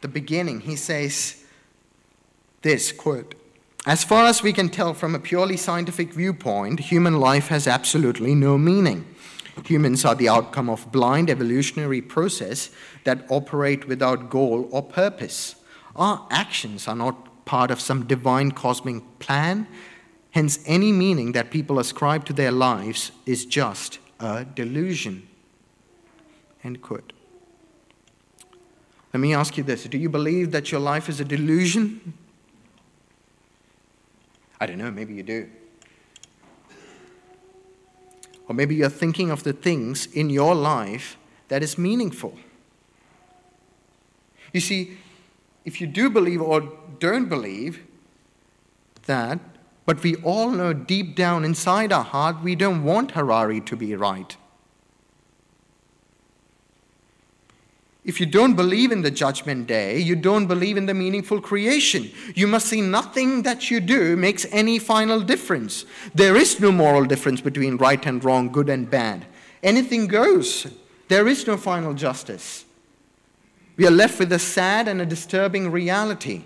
the 0.01 0.07
beginning. 0.07 0.61
He 0.61 0.77
says 0.77 1.45
this 2.63 2.93
quote 2.93 3.35
as 3.87 4.05
far 4.05 4.27
as 4.27 4.43
we 4.43 4.53
can 4.53 4.69
tell 4.69 4.95
from 4.95 5.15
a 5.15 5.19
purely 5.19 5.57
scientific 5.57 6.13
viewpoint, 6.13 6.81
human 6.81 7.19
life 7.19 7.49
has 7.49 7.67
absolutely 7.67 8.35
no 8.35 8.59
meaning. 8.59 9.07
Humans 9.65 10.05
are 10.05 10.15
the 10.15 10.29
outcome 10.29 10.71
of 10.71 10.91
blind 10.93 11.31
evolutionary 11.31 12.01
process 12.01 12.71
that 13.05 13.25
operate 13.31 13.89
without 13.89 14.31
goal 14.31 14.69
or 14.71 14.83
purpose. 14.83 15.57
Our 15.97 16.27
actions 16.31 16.87
are 16.89 16.95
not 16.95 17.45
part 17.45 17.71
of 17.71 17.81
some 17.81 18.07
divine 18.07 18.53
cosmic 18.53 19.03
plan, 19.19 19.67
Hence, 20.33 20.61
any 20.65 20.93
meaning 20.93 21.33
that 21.33 21.51
people 21.51 21.79
ascribe 21.79 22.25
to 22.27 22.33
their 22.33 22.53
lives 22.53 23.11
is 23.27 23.45
just 23.45 23.99
a 24.21 24.45
delusion. 24.45 25.29
End 26.63 26.81
quote. 26.83 27.13
Let 29.13 29.21
me 29.21 29.35
ask 29.35 29.57
you 29.57 29.65
this 29.65 29.85
Do 29.85 29.99
you 29.99 30.09
believe 30.09 30.53
that 30.53 30.71
your 30.71 30.81
life 30.81 31.09
is 31.09 31.21
a 31.21 31.25
delusion? 31.25 32.15
I 34.61 34.67
don't 34.67 34.79
know, 34.79 34.91
maybe 34.91 35.15
you 35.15 35.23
do. 35.23 35.49
Or 38.47 38.55
maybe 38.55 38.75
you're 38.75 38.91
thinking 38.91 39.31
of 39.31 39.43
the 39.43 39.53
things 39.53 40.07
in 40.07 40.29
your 40.29 40.55
life 40.55 41.17
that 41.49 41.63
is 41.63 41.79
meaningful. 41.79 42.37
You 44.53 44.61
see, 44.61 44.99
if 45.65 45.81
you 45.81 45.87
do 45.87 46.11
believe 46.11 46.43
or 46.43 46.73
don't 46.99 47.29
believe 47.29 47.87
that, 49.07 49.39
but 49.87 50.03
we 50.03 50.17
all 50.17 50.51
know 50.51 50.73
deep 50.73 51.17
down 51.17 51.45
inside 51.45 51.93
our 51.93 52.05
heart 52.05 52.43
we 52.43 52.55
don't 52.55 52.85
want 52.85 53.13
Harari 53.13 53.61
to 53.63 53.77
be 53.77 53.95
right. 53.95 54.37
If 58.03 58.19
you 58.19 58.25
don't 58.25 58.57
believe 58.57 58.93
in 58.93 59.03
the 59.03 59.11
judgment 59.11 59.67
day, 59.67 59.99
you 59.99 60.17
don't 60.17 60.47
believe 60.47 60.79
in 60.79 60.87
the 60.87 60.95
meaningful 60.95 61.41
creation. 61.41 62.11
You 62.35 62.47
must 62.47 62.67
see 62.67 62.81
nothing 62.81 63.43
that 63.43 63.71
you 63.71 63.79
do 63.79 64.17
makes 64.17 64.47
any 64.51 64.79
final 64.79 65.21
difference. 65.21 65.85
There 66.15 66.35
is 66.35 66.59
no 66.61 66.73
moral 66.73 67.05
difference 67.05 67.43
between 67.43 67.77
right 67.77 68.05
and 68.07 68.25
wrong, 68.25 68.51
good 68.51 68.71
and 68.71 68.91
bad. 68.91 69.27
Anything 69.63 70.07
goes. 70.07 70.67
There 71.09 71.29
is 71.29 71.47
no 71.47 71.59
final 71.59 71.93
justice. 71.93 72.65
We 73.77 73.87
are 73.87 73.91
left 73.91 74.19
with 74.19 74.33
a 74.33 74.39
sad 74.39 74.89
and 74.89 75.01
a 75.03 75.07
disturbing 75.07 75.71
reality. 75.71 76.45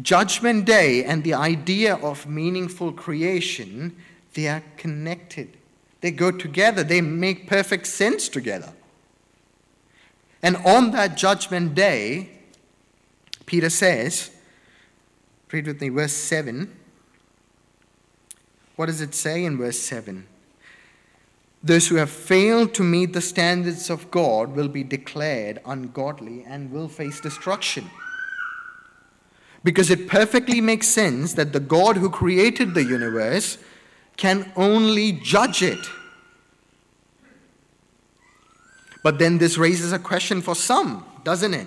Judgment 0.00 0.64
Day 0.64 1.04
and 1.04 1.22
the 1.22 1.34
idea 1.34 1.96
of 1.96 2.26
meaningful 2.26 2.92
creation, 2.92 3.94
they 4.32 4.48
are 4.48 4.62
connected. 4.78 5.56
They 6.00 6.12
go 6.12 6.30
together. 6.30 6.82
They 6.82 7.02
make 7.02 7.46
perfect 7.46 7.86
sense 7.86 8.28
together. 8.28 8.72
And 10.42 10.56
on 10.58 10.92
that 10.92 11.16
judgment 11.16 11.74
day, 11.74 12.30
Peter 13.46 13.70
says, 13.70 14.30
read 15.50 15.66
with 15.66 15.80
me 15.80 15.88
verse 15.88 16.12
7. 16.12 16.74
What 18.76 18.86
does 18.86 19.00
it 19.00 19.14
say 19.14 19.44
in 19.44 19.58
verse 19.58 19.78
7? 19.78 20.26
Those 21.62 21.88
who 21.88 21.96
have 21.96 22.10
failed 22.10 22.72
to 22.74 22.84
meet 22.84 23.12
the 23.12 23.20
standards 23.20 23.90
of 23.90 24.10
God 24.10 24.54
will 24.54 24.68
be 24.68 24.84
declared 24.84 25.60
ungodly 25.66 26.44
and 26.46 26.70
will 26.70 26.88
face 26.88 27.20
destruction. 27.20 27.90
Because 29.64 29.90
it 29.90 30.06
perfectly 30.06 30.60
makes 30.60 30.86
sense 30.86 31.32
that 31.34 31.52
the 31.52 31.60
God 31.60 31.96
who 31.96 32.10
created 32.10 32.74
the 32.74 32.84
universe 32.84 33.58
can 34.16 34.52
only 34.54 35.12
judge 35.12 35.62
it 35.62 35.84
but 39.08 39.18
then 39.18 39.38
this 39.38 39.56
raises 39.56 39.90
a 39.94 39.98
question 39.98 40.42
for 40.42 40.54
some, 40.54 41.02
doesn't 41.24 41.54
it? 41.54 41.66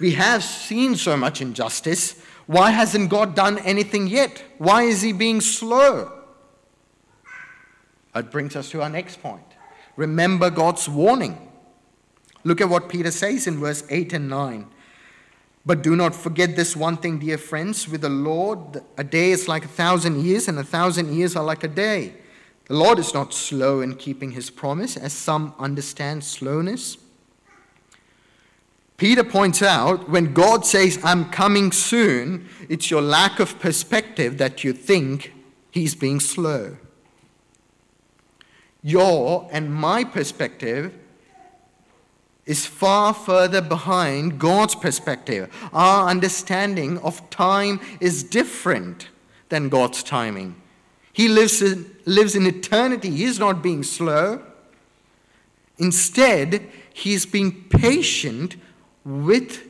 We 0.00 0.12
have 0.12 0.42
seen 0.42 0.96
so 0.96 1.18
much 1.18 1.42
injustice. 1.42 2.18
Why 2.46 2.70
hasn't 2.70 3.10
God 3.10 3.34
done 3.34 3.58
anything 3.58 4.06
yet? 4.06 4.42
Why 4.56 4.84
is 4.84 5.02
he 5.02 5.12
being 5.12 5.42
slow? 5.42 6.10
That 8.14 8.30
brings 8.30 8.56
us 8.56 8.70
to 8.70 8.80
our 8.80 8.88
next 8.88 9.20
point. 9.20 9.44
Remember 9.96 10.48
God's 10.48 10.88
warning. 10.88 11.50
Look 12.42 12.62
at 12.62 12.70
what 12.70 12.88
Peter 12.88 13.10
says 13.10 13.46
in 13.46 13.60
verse 13.60 13.84
8 13.90 14.14
and 14.14 14.30
9. 14.30 14.66
But 15.66 15.82
do 15.82 15.94
not 15.94 16.14
forget 16.14 16.56
this 16.56 16.74
one 16.74 16.96
thing, 16.96 17.18
dear 17.18 17.36
friends. 17.36 17.86
With 17.86 18.00
the 18.00 18.08
Lord, 18.08 18.82
a 18.96 19.04
day 19.04 19.32
is 19.32 19.46
like 19.46 19.66
a 19.66 19.68
thousand 19.68 20.24
years, 20.24 20.48
and 20.48 20.58
a 20.58 20.64
thousand 20.64 21.14
years 21.14 21.36
are 21.36 21.44
like 21.44 21.64
a 21.64 21.68
day. 21.68 22.14
The 22.68 22.76
Lord 22.76 22.98
is 22.98 23.14
not 23.14 23.32
slow 23.32 23.80
in 23.80 23.96
keeping 23.96 24.32
his 24.32 24.50
promise, 24.50 24.96
as 24.96 25.14
some 25.14 25.54
understand 25.58 26.22
slowness. 26.22 26.98
Peter 28.98 29.24
points 29.24 29.62
out 29.62 30.08
when 30.08 30.34
God 30.34 30.66
says, 30.66 30.98
I'm 31.02 31.30
coming 31.30 31.72
soon, 31.72 32.48
it's 32.68 32.90
your 32.90 33.00
lack 33.00 33.40
of 33.40 33.58
perspective 33.58 34.38
that 34.38 34.64
you 34.64 34.72
think 34.72 35.32
he's 35.70 35.94
being 35.94 36.20
slow. 36.20 36.76
Your 38.82 39.48
and 39.50 39.72
my 39.72 40.04
perspective 40.04 40.92
is 42.44 42.66
far 42.66 43.14
further 43.14 43.60
behind 43.62 44.38
God's 44.38 44.74
perspective. 44.74 45.54
Our 45.72 46.08
understanding 46.08 46.98
of 46.98 47.28
time 47.30 47.80
is 48.00 48.22
different 48.22 49.08
than 49.48 49.68
God's 49.68 50.02
timing. 50.02 50.56
He 51.18 51.26
lives 51.26 51.60
in, 51.60 51.96
lives 52.04 52.36
in 52.36 52.46
eternity. 52.46 53.10
He's 53.10 53.40
not 53.40 53.60
being 53.60 53.82
slow. 53.82 54.40
Instead, 55.76 56.70
he's 56.94 57.26
being 57.26 57.64
patient 57.64 58.54
with 59.04 59.66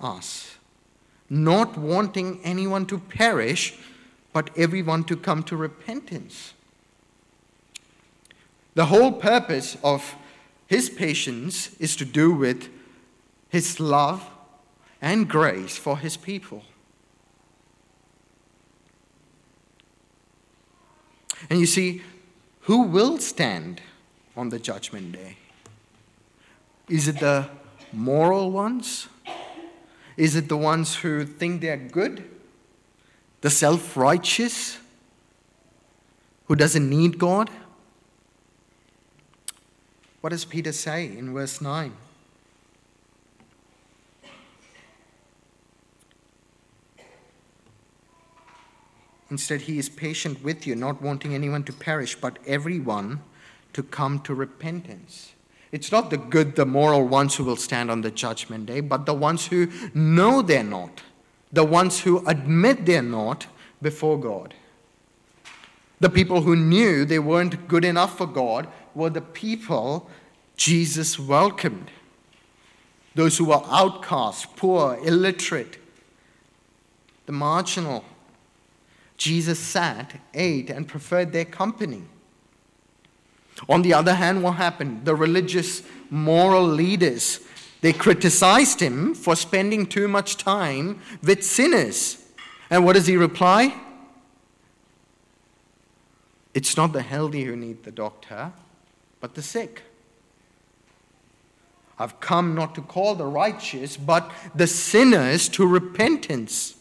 us, 0.00 0.58
not 1.28 1.76
wanting 1.76 2.38
anyone 2.44 2.86
to 2.86 2.98
perish, 2.98 3.76
but 4.32 4.56
everyone 4.56 5.02
to 5.04 5.16
come 5.16 5.42
to 5.42 5.56
repentance. 5.56 6.54
The 8.74 8.86
whole 8.86 9.10
purpose 9.10 9.76
of 9.82 10.14
his 10.68 10.88
patience 10.88 11.74
is 11.80 11.96
to 11.96 12.04
do 12.04 12.32
with 12.32 12.68
his 13.48 13.80
love 13.80 14.24
and 15.00 15.28
grace 15.28 15.76
for 15.76 15.98
his 15.98 16.16
people. 16.16 16.62
And 21.50 21.60
you 21.60 21.66
see, 21.66 22.02
who 22.62 22.82
will 22.82 23.18
stand 23.18 23.80
on 24.36 24.48
the 24.48 24.58
judgment 24.58 25.12
day? 25.12 25.36
Is 26.88 27.08
it 27.08 27.18
the 27.20 27.48
moral 27.92 28.50
ones? 28.50 29.08
Is 30.16 30.36
it 30.36 30.48
the 30.48 30.56
ones 30.56 30.96
who 30.96 31.24
think 31.24 31.60
they're 31.60 31.76
good? 31.76 32.28
The 33.40 33.50
self 33.50 33.96
righteous? 33.96 34.78
Who 36.46 36.56
doesn't 36.56 36.88
need 36.88 37.18
God? 37.18 37.50
What 40.20 40.30
does 40.30 40.44
Peter 40.44 40.72
say 40.72 41.06
in 41.06 41.34
verse 41.34 41.60
9? 41.60 41.92
Instead, 49.32 49.62
he 49.62 49.78
is 49.78 49.88
patient 49.88 50.44
with 50.44 50.66
you, 50.66 50.76
not 50.76 51.00
wanting 51.00 51.34
anyone 51.34 51.64
to 51.64 51.72
perish, 51.72 52.14
but 52.14 52.38
everyone 52.46 53.18
to 53.72 53.82
come 53.82 54.20
to 54.20 54.34
repentance. 54.34 55.32
It's 55.72 55.90
not 55.90 56.10
the 56.10 56.18
good, 56.18 56.54
the 56.54 56.66
moral 56.66 57.08
ones 57.08 57.36
who 57.36 57.44
will 57.44 57.56
stand 57.56 57.90
on 57.90 58.02
the 58.02 58.10
judgment 58.10 58.66
day, 58.66 58.80
but 58.80 59.06
the 59.06 59.14
ones 59.14 59.46
who 59.46 59.68
know 59.94 60.42
they're 60.42 60.62
not, 60.62 61.00
the 61.50 61.64
ones 61.64 62.00
who 62.00 62.22
admit 62.28 62.84
they're 62.84 63.00
not 63.00 63.46
before 63.80 64.20
God. 64.20 64.52
The 65.98 66.10
people 66.10 66.42
who 66.42 66.54
knew 66.54 67.06
they 67.06 67.18
weren't 67.18 67.68
good 67.68 67.86
enough 67.86 68.18
for 68.18 68.26
God 68.26 68.68
were 68.94 69.08
the 69.08 69.22
people 69.22 70.10
Jesus 70.58 71.18
welcomed. 71.18 71.90
Those 73.14 73.38
who 73.38 73.46
were 73.46 73.62
outcast, 73.64 74.56
poor, 74.56 74.98
illiterate, 75.02 75.78
the 77.24 77.32
marginal, 77.32 78.04
Jesus 79.22 79.60
sat, 79.60 80.14
ate, 80.34 80.68
and 80.68 80.88
preferred 80.88 81.30
their 81.30 81.44
company. 81.44 82.02
On 83.68 83.82
the 83.82 83.94
other 83.94 84.14
hand, 84.14 84.42
what 84.42 84.56
happened? 84.56 85.04
The 85.04 85.14
religious 85.14 85.84
moral 86.10 86.66
leaders, 86.66 87.38
they 87.82 87.92
criticized 87.92 88.80
him 88.80 89.14
for 89.14 89.36
spending 89.36 89.86
too 89.86 90.08
much 90.08 90.38
time 90.38 91.00
with 91.22 91.44
sinners. 91.44 92.18
And 92.68 92.84
what 92.84 92.94
does 92.94 93.06
he 93.06 93.16
reply? 93.16 93.80
It's 96.52 96.76
not 96.76 96.92
the 96.92 97.02
healthy 97.02 97.44
who 97.44 97.54
need 97.54 97.84
the 97.84 97.92
doctor, 97.92 98.52
but 99.20 99.36
the 99.36 99.42
sick. 99.42 99.82
I've 101.96 102.18
come 102.18 102.56
not 102.56 102.74
to 102.74 102.80
call 102.80 103.14
the 103.14 103.26
righteous, 103.26 103.96
but 103.96 104.32
the 104.52 104.66
sinners 104.66 105.48
to 105.50 105.64
repentance. 105.64 106.74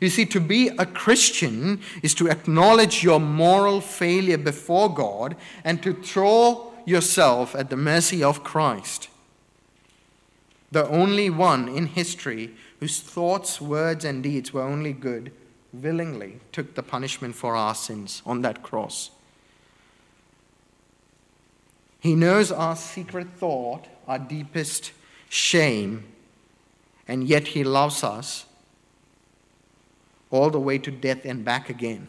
You 0.00 0.08
see, 0.08 0.26
to 0.26 0.40
be 0.40 0.68
a 0.68 0.86
Christian 0.86 1.80
is 2.02 2.14
to 2.14 2.28
acknowledge 2.28 3.02
your 3.02 3.20
moral 3.20 3.80
failure 3.80 4.38
before 4.38 4.92
God 4.92 5.36
and 5.64 5.82
to 5.82 5.94
throw 5.94 6.72
yourself 6.84 7.54
at 7.54 7.70
the 7.70 7.76
mercy 7.76 8.22
of 8.22 8.42
Christ. 8.42 9.08
The 10.70 10.88
only 10.88 11.30
one 11.30 11.68
in 11.68 11.86
history 11.86 12.54
whose 12.80 13.00
thoughts, 13.00 13.60
words, 13.60 14.04
and 14.04 14.22
deeds 14.22 14.52
were 14.52 14.62
only 14.62 14.92
good 14.92 15.32
willingly 15.72 16.40
took 16.50 16.74
the 16.74 16.82
punishment 16.82 17.34
for 17.34 17.56
our 17.56 17.74
sins 17.74 18.22
on 18.26 18.42
that 18.42 18.62
cross. 18.62 19.10
He 22.00 22.14
knows 22.14 22.50
our 22.50 22.76
secret 22.76 23.28
thought, 23.36 23.86
our 24.08 24.18
deepest 24.18 24.92
shame, 25.28 26.04
and 27.06 27.24
yet 27.24 27.48
He 27.48 27.64
loves 27.64 28.02
us 28.02 28.44
all 30.32 30.50
the 30.50 30.58
way 30.58 30.78
to 30.78 30.90
death 30.90 31.24
and 31.24 31.44
back 31.44 31.70
again. 31.70 32.08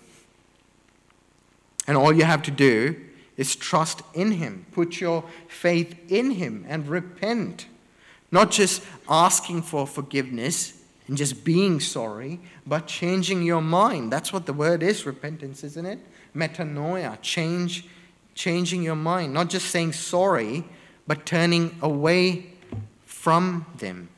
And 1.86 1.96
all 1.96 2.14
you 2.14 2.24
have 2.24 2.42
to 2.44 2.52
do 2.52 2.96
is 3.38 3.56
trust 3.56 4.02
in 4.14 4.32
Him, 4.32 4.66
put 4.72 5.00
your 5.00 5.26
faith 5.48 5.96
in 6.10 6.32
Him, 6.32 6.66
and 6.68 6.88
repent. 6.88 7.68
Not 8.32 8.50
just 8.50 8.82
asking 9.10 9.64
for 9.64 9.86
forgiveness 9.86 10.82
and 11.08 11.18
just 11.18 11.44
being 11.44 11.80
sorry, 11.80 12.40
but 12.66 12.88
changing 12.88 13.44
your 13.44 13.62
mind. 13.62 14.12
That's 14.12 14.32
what 14.32 14.46
the 14.46 14.54
word 14.54 14.82
is 14.82 15.06
repentance, 15.06 15.64
isn't 15.64 15.86
it? 15.86 16.00
Metanoia, 16.34 17.22
change, 17.22 17.86
changing 18.34 18.82
your 18.82 18.96
mind. 18.96 19.34
Not 19.34 19.50
just 19.50 19.68
saying 19.68 19.94
sorry, 19.94 20.64
but 21.06 21.26
turning 21.26 21.78
away 21.82 22.54
from 23.06 23.66
them. 23.78 24.10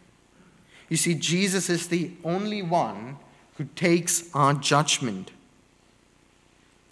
You 0.87 0.97
see, 0.97 1.15
Jesus 1.15 1.69
is 1.69 1.87
the 1.87 2.11
only 2.23 2.61
one 2.61 3.17
who 3.57 3.65
takes 3.75 4.29
our 4.33 4.53
judgment. 4.53 5.31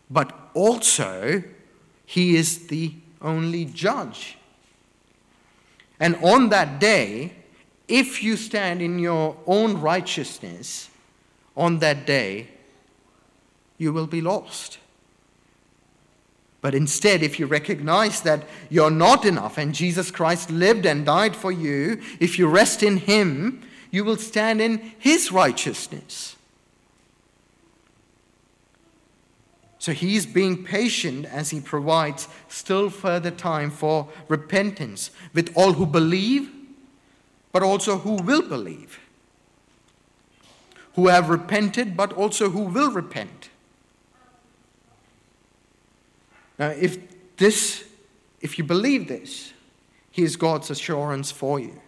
But 0.09 0.33
also, 0.53 1.43
he 2.05 2.35
is 2.35 2.67
the 2.67 2.93
only 3.21 3.65
judge. 3.65 4.37
And 5.99 6.15
on 6.17 6.49
that 6.49 6.79
day, 6.79 7.33
if 7.87 8.23
you 8.23 8.37
stand 8.37 8.81
in 8.81 8.99
your 8.99 9.37
own 9.45 9.79
righteousness, 9.79 10.89
on 11.55 11.79
that 11.79 12.05
day, 12.05 12.47
you 13.77 13.93
will 13.93 14.07
be 14.07 14.21
lost. 14.21 14.79
But 16.61 16.73
instead, 16.73 17.23
if 17.23 17.39
you 17.39 17.45
recognize 17.45 18.21
that 18.21 18.47
you're 18.69 18.89
not 18.89 19.25
enough 19.25 19.57
and 19.57 19.75
Jesus 19.75 20.11
Christ 20.11 20.49
lived 20.49 20.85
and 20.85 21.05
died 21.05 21.35
for 21.35 21.51
you, 21.51 22.01
if 22.21 22.39
you 22.39 22.47
rest 22.47 22.83
in 22.83 22.97
Him, 22.97 23.61
you 23.91 24.05
will 24.05 24.15
stand 24.15 24.61
in 24.61 24.93
His 24.97 25.31
righteousness. 25.31 26.37
So 29.83 29.91
He's 29.91 30.25
being 30.25 30.63
patient 30.63 31.25
as 31.25 31.49
He 31.49 31.59
provides 31.59 32.29
still 32.47 32.89
further 32.89 33.31
time 33.31 33.69
for 33.69 34.07
repentance 34.29 35.11
with 35.33 35.51
all 35.57 35.73
who 35.73 35.85
believe, 35.85 36.49
but 37.51 37.63
also 37.63 37.97
who 37.97 38.13
will 38.13 38.43
believe, 38.43 39.01
who 40.95 41.07
have 41.07 41.27
repented, 41.27 41.97
but 41.97 42.13
also 42.13 42.49
who 42.49 42.61
will 42.61 42.91
repent. 42.91 43.49
Now, 46.57 46.69
if 46.69 46.97
this, 47.35 47.83
if 48.39 48.57
you 48.57 48.63
believe 48.63 49.09
this, 49.09 49.51
here's 50.11 50.37
God's 50.37 50.69
assurance 50.69 51.29
for 51.29 51.59
you. 51.59 51.81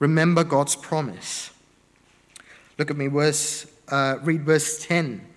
Remember 0.00 0.42
God's 0.42 0.74
promise. 0.74 1.52
Look 2.78 2.90
at 2.90 2.96
me, 2.96 3.06
verse, 3.06 3.64
uh, 3.86 4.18
read 4.24 4.42
verse 4.42 4.84
10. 4.84 5.27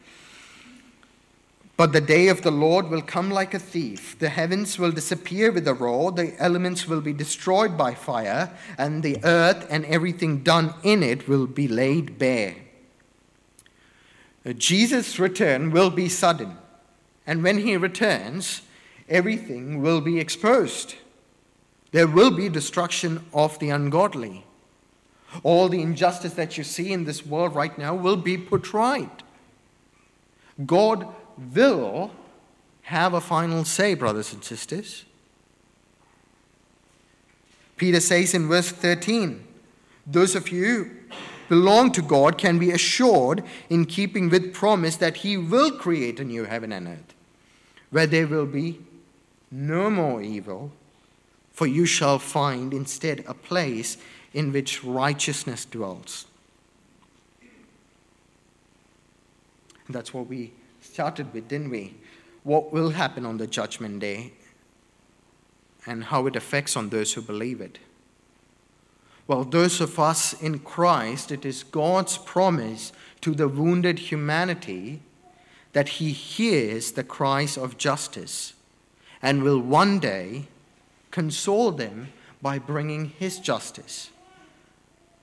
But 1.82 1.94
the 1.94 2.00
day 2.00 2.28
of 2.28 2.44
the 2.44 2.52
Lord 2.52 2.90
will 2.90 3.02
come 3.02 3.32
like 3.32 3.56
a 3.56 3.60
thief. 3.60 4.16
The 4.20 4.30
heavens 4.30 4.78
will 4.78 4.92
disappear 4.92 5.52
with 5.52 5.68
a 5.68 5.74
roar, 5.74 6.12
the 6.12 6.36
elements 6.38 6.88
will 6.88 7.02
be 7.02 7.12
destroyed 7.12 7.76
by 7.76 7.96
fire, 7.96 8.56
and 8.78 9.02
the 9.02 9.18
earth 9.24 9.66
and 9.68 9.84
everything 9.86 10.44
done 10.44 10.76
in 10.84 11.02
it 11.02 11.28
will 11.28 11.48
be 11.48 11.68
laid 11.68 12.20
bare. 12.20 12.56
Uh, 14.46 14.54
Jesus' 14.54 15.18
return 15.18 15.72
will 15.72 15.90
be 15.90 16.08
sudden. 16.08 16.56
And 17.26 17.42
when 17.42 17.58
he 17.58 17.76
returns, 17.78 18.62
everything 19.10 19.82
will 19.82 20.02
be 20.02 20.20
exposed. 20.20 20.94
There 21.94 22.06
will 22.06 22.30
be 22.30 22.48
destruction 22.48 23.26
of 23.34 23.58
the 23.58 23.72
ungodly. 23.72 24.46
All 25.42 25.68
the 25.68 25.82
injustice 25.82 26.36
that 26.36 26.60
you 26.60 26.64
see 26.64 26.94
in 26.94 27.06
this 27.06 27.26
world 27.26 27.56
right 27.56 27.76
now 27.76 27.96
will 27.96 28.18
be 28.18 28.38
put 28.38 28.72
right. 28.72 29.24
God 30.64 31.08
will 31.54 32.12
have 32.84 33.14
a 33.14 33.22
final 33.22 33.64
say, 33.66 33.94
brothers 33.94 34.34
and 34.34 34.44
sisters. 34.44 35.06
Peter 37.78 38.00
says 38.00 38.34
in 38.34 38.48
verse 38.48 38.70
13, 38.70 39.44
Those 40.06 40.36
of 40.36 40.50
you 40.50 40.92
belong 41.50 41.92
to 41.92 42.02
God 42.02 42.38
can 42.38 42.60
be 42.60 42.72
assured 42.72 43.44
in 43.70 43.86
keeping 43.86 44.30
with 44.30 44.54
promise 44.54 44.98
that 44.98 45.18
He 45.18 45.38
will 45.38 45.72
create 45.72 46.20
a 46.20 46.24
new 46.24 46.44
heaven 46.46 46.72
and 46.72 46.88
earth, 46.88 47.14
where 47.90 48.08
there 48.08 48.28
will 48.28 48.46
be 48.46 48.80
no 49.50 49.90
more 49.90 50.22
evil, 50.22 50.72
for 51.52 51.68
you 51.68 51.86
shall 51.86 52.20
find 52.20 52.74
instead 52.74 53.24
a 53.28 53.34
place 53.34 53.98
in 54.34 54.52
which 54.52 54.84
righteousness 54.84 55.66
dwells. 55.66 56.26
And 59.88 59.96
that's 59.96 60.14
what 60.14 60.28
we 60.28 60.54
started 60.92 61.34
with, 61.34 61.48
didn't 61.48 61.70
we? 61.70 61.96
What 62.44 62.74
will 62.74 62.90
happen 62.90 63.26
on 63.26 63.38
the 63.38 63.48
judgment 63.48 64.00
day 64.00 64.34
and 65.86 66.06
how 66.06 66.28
it 66.28 66.36
affects 66.36 66.76
on 66.76 66.90
those 66.90 67.14
who 67.14 67.22
believe 67.22 67.62
it. 67.62 67.80
Well, 69.28 69.44
those 69.44 69.80
of 69.82 69.98
us 70.00 70.34
in 70.42 70.60
Christ, 70.60 71.32
it 71.32 71.46
is 71.46 71.64
God's 71.64 72.18
promise 72.18 72.92
to 73.22 73.34
the 73.34 73.48
wounded 73.48 74.00
humanity 74.00 75.02
that 75.74 75.90
He 75.90 76.12
hears 76.12 76.92
the 76.92 77.04
cries 77.04 77.58
of 77.58 77.78
justice 77.78 78.54
and 79.22 79.44
will 79.44 79.60
one 79.60 80.00
day 80.00 80.48
console 81.12 81.72
them 81.72 82.10
by 82.42 82.60
bringing 82.60 83.10
His 83.18 83.40
justice. 83.40 84.10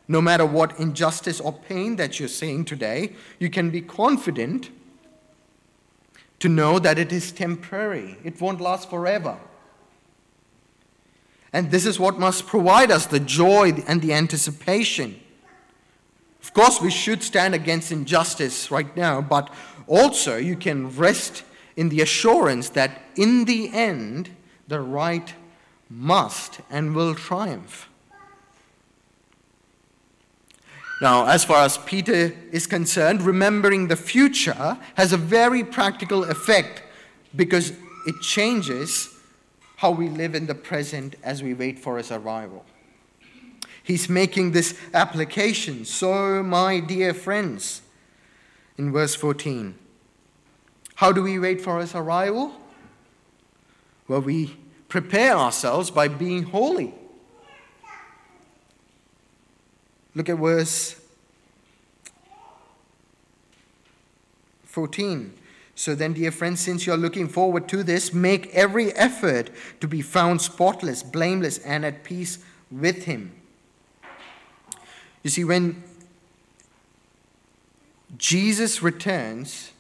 No 0.07 0.23
matter 0.23 0.47
what 0.47 0.79
injustice 0.81 1.41
or 1.41 1.53
pain 1.53 1.97
that 1.97 2.19
you're 2.19 2.29
seeing 2.29 2.65
today, 2.65 3.13
you 3.39 3.51
can 3.51 3.69
be 3.71 3.83
confident 3.83 4.71
to 6.41 6.49
know 6.49 6.79
that 6.79 6.99
it 6.99 7.13
is 7.13 7.33
temporary, 7.33 8.17
it 8.25 8.41
won't 8.41 8.61
last 8.61 8.89
forever. 8.91 9.39
And 11.53 11.71
this 11.71 11.87
is 11.87 11.99
what 11.99 12.19
must 12.19 12.47
provide 12.47 12.91
us 12.91 13.07
the 13.07 13.21
joy 13.21 13.73
and 13.87 14.03
the 14.03 14.13
anticipation. 14.13 15.21
Of 16.43 16.53
course, 16.53 16.81
we 16.81 16.91
should 16.91 17.23
stand 17.23 17.55
against 17.55 17.91
injustice 17.91 18.71
right 18.71 18.95
now, 18.97 19.21
but 19.21 19.53
also 19.87 20.37
you 20.37 20.57
can 20.57 20.95
rest 20.97 21.43
in 21.77 21.89
the 21.89 22.01
assurance 22.01 22.71
that 22.71 23.03
in 23.17 23.45
the 23.45 23.71
end, 23.73 24.31
the 24.67 24.81
right 24.81 25.35
must 25.89 26.61
and 26.71 26.95
will 26.95 27.15
triumph. 27.15 27.89
Now, 31.01 31.27
as 31.27 31.45
far 31.45 31.65
as 31.65 31.79
Peter 31.79 32.35
is 32.51 32.67
concerned, 32.67 33.23
remembering 33.23 33.87
the 33.87 33.97
future 33.97 34.79
has 34.95 35.13
a 35.13 35.17
very 35.17 35.63
practical 35.63 36.25
effect 36.25 36.83
because 37.37 37.71
it 38.07 38.21
changes 38.21 39.15
how 39.77 39.93
we 39.93 40.09
live 40.09 40.35
in 40.35 40.47
the 40.47 40.57
present 40.57 41.15
as 41.23 41.41
we 41.43 41.55
wait 41.55 41.79
for 41.79 41.99
his 41.99 42.11
arrival. 42.11 42.65
He's 43.85 44.09
making 44.09 44.53
this 44.53 44.79
application. 44.93 45.85
So, 45.85 46.43
my 46.43 46.81
dear 46.81 47.15
friends, 47.15 47.83
in 48.77 48.93
verse 48.93 49.15
14, 49.15 49.77
how 50.97 51.13
do 51.13 51.23
we 51.23 51.39
wait 51.39 51.61
for 51.61 51.81
his 51.81 51.95
arrival? 51.95 52.53
Well, 54.09 54.21
we 54.21 54.57
prepare 54.89 55.37
ourselves 55.37 55.93
by 55.93 56.09
being 56.09 56.43
holy. 56.43 56.93
Look 60.19 60.29
at 60.29 60.37
verse 60.39 61.01
14. 64.65 65.33
So 65.77 65.95
then, 65.95 66.13
dear 66.13 66.33
friends, 66.33 66.59
since 66.59 66.85
you're 66.85 66.97
looking 66.97 67.29
forward 67.29 67.69
to 67.69 67.85
this, 67.85 68.13
make 68.13 68.53
every 68.53 68.93
effort 68.95 69.51
to 69.81 69.87
be 69.87 70.03
found 70.03 70.43
spotless, 70.43 71.05
blameless, 71.05 71.59
and 71.59 71.85
at 71.85 72.03
peace 72.03 72.39
with 72.69 73.05
Him. 73.05 73.31
You 75.23 75.31
see, 75.31 75.45
when 75.45 75.85
Jesus 78.17 78.83
returns, 78.83 79.71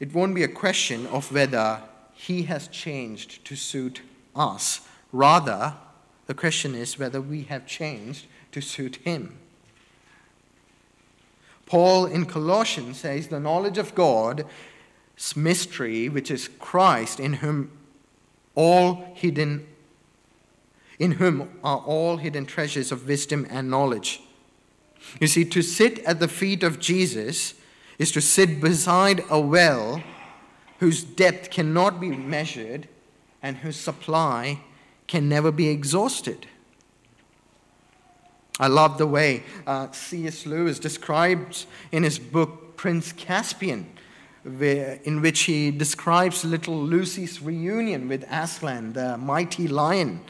it 0.00 0.12
won't 0.12 0.34
be 0.34 0.42
a 0.42 0.48
question 0.48 1.06
of 1.06 1.30
whether 1.30 1.80
He 2.12 2.42
has 2.42 2.66
changed 2.66 3.44
to 3.44 3.54
suit 3.54 4.02
us. 4.34 4.80
Rather, 5.12 5.74
the 6.26 6.34
question 6.34 6.74
is 6.74 6.98
whether 6.98 7.20
we 7.20 7.42
have 7.44 7.68
changed 7.68 8.26
to 8.56 8.62
suit 8.62 8.96
Him. 9.04 9.36
Paul 11.66 12.06
in 12.06 12.24
Colossians 12.24 13.00
says, 13.00 13.28
The 13.28 13.38
knowledge 13.38 13.76
of 13.76 13.94
God's 13.94 14.44
mystery, 15.36 16.08
which 16.08 16.30
is 16.30 16.48
Christ, 16.58 17.20
in 17.20 17.34
whom 17.34 17.70
all 18.54 19.12
hidden 19.14 19.66
in 20.98 21.12
whom 21.12 21.58
are 21.62 21.80
all 21.80 22.16
hidden 22.16 22.46
treasures 22.46 22.90
of 22.90 23.06
wisdom 23.06 23.46
and 23.50 23.68
knowledge. 23.68 24.22
You 25.20 25.26
see, 25.26 25.44
to 25.44 25.60
sit 25.60 25.98
at 26.04 26.18
the 26.18 26.28
feet 26.28 26.62
of 26.62 26.80
Jesus 26.80 27.52
is 27.98 28.10
to 28.12 28.22
sit 28.22 28.62
beside 28.62 29.22
a 29.28 29.38
well 29.38 30.02
whose 30.78 31.04
depth 31.04 31.50
cannot 31.50 32.00
be 32.00 32.08
measured 32.08 32.88
and 33.42 33.58
whose 33.58 33.76
supply 33.76 34.60
can 35.06 35.28
never 35.28 35.52
be 35.52 35.68
exhausted. 35.68 36.46
I 38.58 38.68
love 38.68 38.96
the 38.96 39.06
way 39.06 39.42
uh, 39.66 39.90
C.S. 39.92 40.46
Lewis 40.46 40.78
describes 40.78 41.66
in 41.92 42.02
his 42.02 42.18
book 42.18 42.76
Prince 42.76 43.12
Caspian, 43.12 43.86
where, 44.44 44.98
in 45.04 45.20
which 45.20 45.42
he 45.42 45.70
describes 45.70 46.44
little 46.44 46.80
Lucy's 46.80 47.42
reunion 47.42 48.08
with 48.08 48.24
Aslan, 48.30 48.94
the 48.94 49.18
mighty 49.18 49.68
lion. 49.68 50.20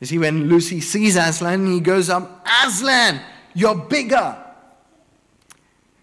You 0.00 0.06
see, 0.06 0.18
when 0.18 0.48
Lucy 0.48 0.80
sees 0.80 1.16
Aslan, 1.16 1.66
he 1.66 1.80
goes 1.80 2.10
up, 2.10 2.46
Aslan, 2.64 3.20
you're 3.54 3.76
bigger. 3.76 4.36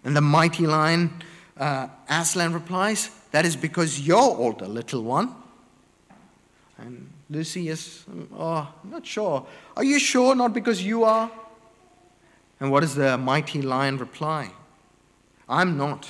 And 0.04 0.16
the 0.16 0.22
mighty 0.22 0.66
lion, 0.66 1.22
uh, 1.58 1.88
Aslan 2.10 2.54
replies, 2.54 3.12
That 3.32 3.46
is 3.46 3.56
because 3.56 4.00
you're 4.00 4.18
older, 4.18 4.68
little 4.68 5.04
one. 5.04 5.36
And 6.78 7.11
Lucy 7.32 7.70
is, 7.70 8.04
oh, 8.10 8.12
um, 8.14 8.28
ah, 8.38 8.74
not 8.84 9.06
sure. 9.08 9.46
Are 9.78 9.86
you 9.86 10.00
sure? 10.00 10.36
Not 10.36 10.54
because 10.54 10.84
you 10.84 11.06
are? 11.06 11.32
And 12.60 12.70
what 12.70 12.82
does 12.82 12.96
the 12.96 13.18
mighty 13.18 13.62
lion 13.62 13.98
reply? 13.98 14.52
I'm 15.48 15.78
not. 15.78 16.10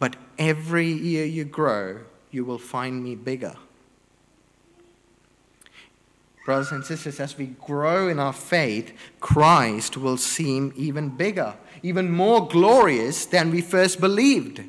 But 0.00 0.16
every 0.36 0.88
year 0.90 1.24
you 1.24 1.44
grow, 1.44 2.00
you 2.32 2.44
will 2.44 2.58
find 2.58 3.02
me 3.04 3.14
bigger. 3.14 3.54
Brothers 6.44 6.72
and 6.72 6.84
sisters, 6.84 7.20
as 7.20 7.38
we 7.38 7.46
grow 7.46 8.08
in 8.08 8.18
our 8.18 8.32
faith, 8.32 8.92
Christ 9.20 9.96
will 9.96 10.16
seem 10.16 10.72
even 10.76 11.10
bigger, 11.10 11.54
even 11.84 12.10
more 12.10 12.48
glorious 12.48 13.24
than 13.24 13.52
we 13.52 13.62
first 13.62 14.00
believed. 14.00 14.62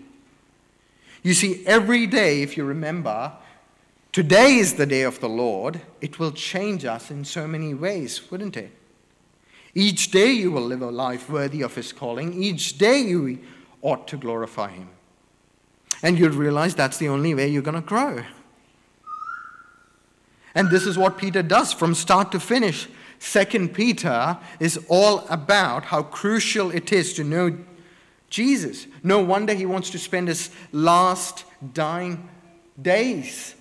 You 1.23 1.33
see, 1.33 1.65
every 1.65 2.05
day, 2.05 2.43
if 2.43 2.55
you 2.55 2.63
remember, 2.65 3.33
Today 4.15 4.55
is 4.55 4.75
the 4.75 4.85
day 4.85 5.01
of 5.01 5.19
the 5.19 5.27
Lord. 5.27 5.81
It 5.99 6.19
will 6.19 6.31
change 6.31 6.85
us 6.85 7.11
in 7.11 7.25
so 7.25 7.45
many 7.45 7.73
ways, 7.73 8.31
wouldn't 8.31 8.55
it? 8.55 8.71
Each 9.73 10.09
day 10.09 10.31
you 10.31 10.51
will 10.51 10.61
live 10.61 10.81
a 10.81 10.89
life 10.89 11.29
worthy 11.29 11.61
of 11.61 11.75
His 11.75 11.91
calling. 11.91 12.41
Each 12.41 12.77
day 12.77 13.01
you 13.01 13.39
ought 13.81 14.07
to 14.07 14.15
glorify 14.15 14.69
Him. 14.69 14.87
And 16.01 16.17
you'll 16.17 16.29
realize 16.29 16.73
that's 16.73 16.97
the 16.97 17.09
only 17.09 17.35
way 17.35 17.49
you're 17.49 17.61
going 17.61 17.75
to 17.75 17.81
grow. 17.81 18.23
And 20.55 20.69
this 20.69 20.85
is 20.85 20.97
what 20.97 21.17
Peter 21.17 21.43
does 21.43 21.73
from 21.73 21.93
start 21.93 22.31
to 22.31 22.39
finish. 22.39 22.87
Second 23.19 23.73
Peter 23.73 24.37
is 24.61 24.79
all 24.87 25.27
about 25.27 25.83
how 25.83 26.03
crucial 26.03 26.71
it 26.71 26.93
is 26.93 27.13
to 27.15 27.25
know 27.25 27.57
Jesus. 28.29 28.87
No 29.03 29.21
wonder 29.21 29.53
he 29.53 29.65
wants 29.65 29.89
to 29.89 29.99
spend 29.99 30.29
his 30.29 30.51
last 30.71 31.43
dying 31.73 32.29
days 32.81 33.54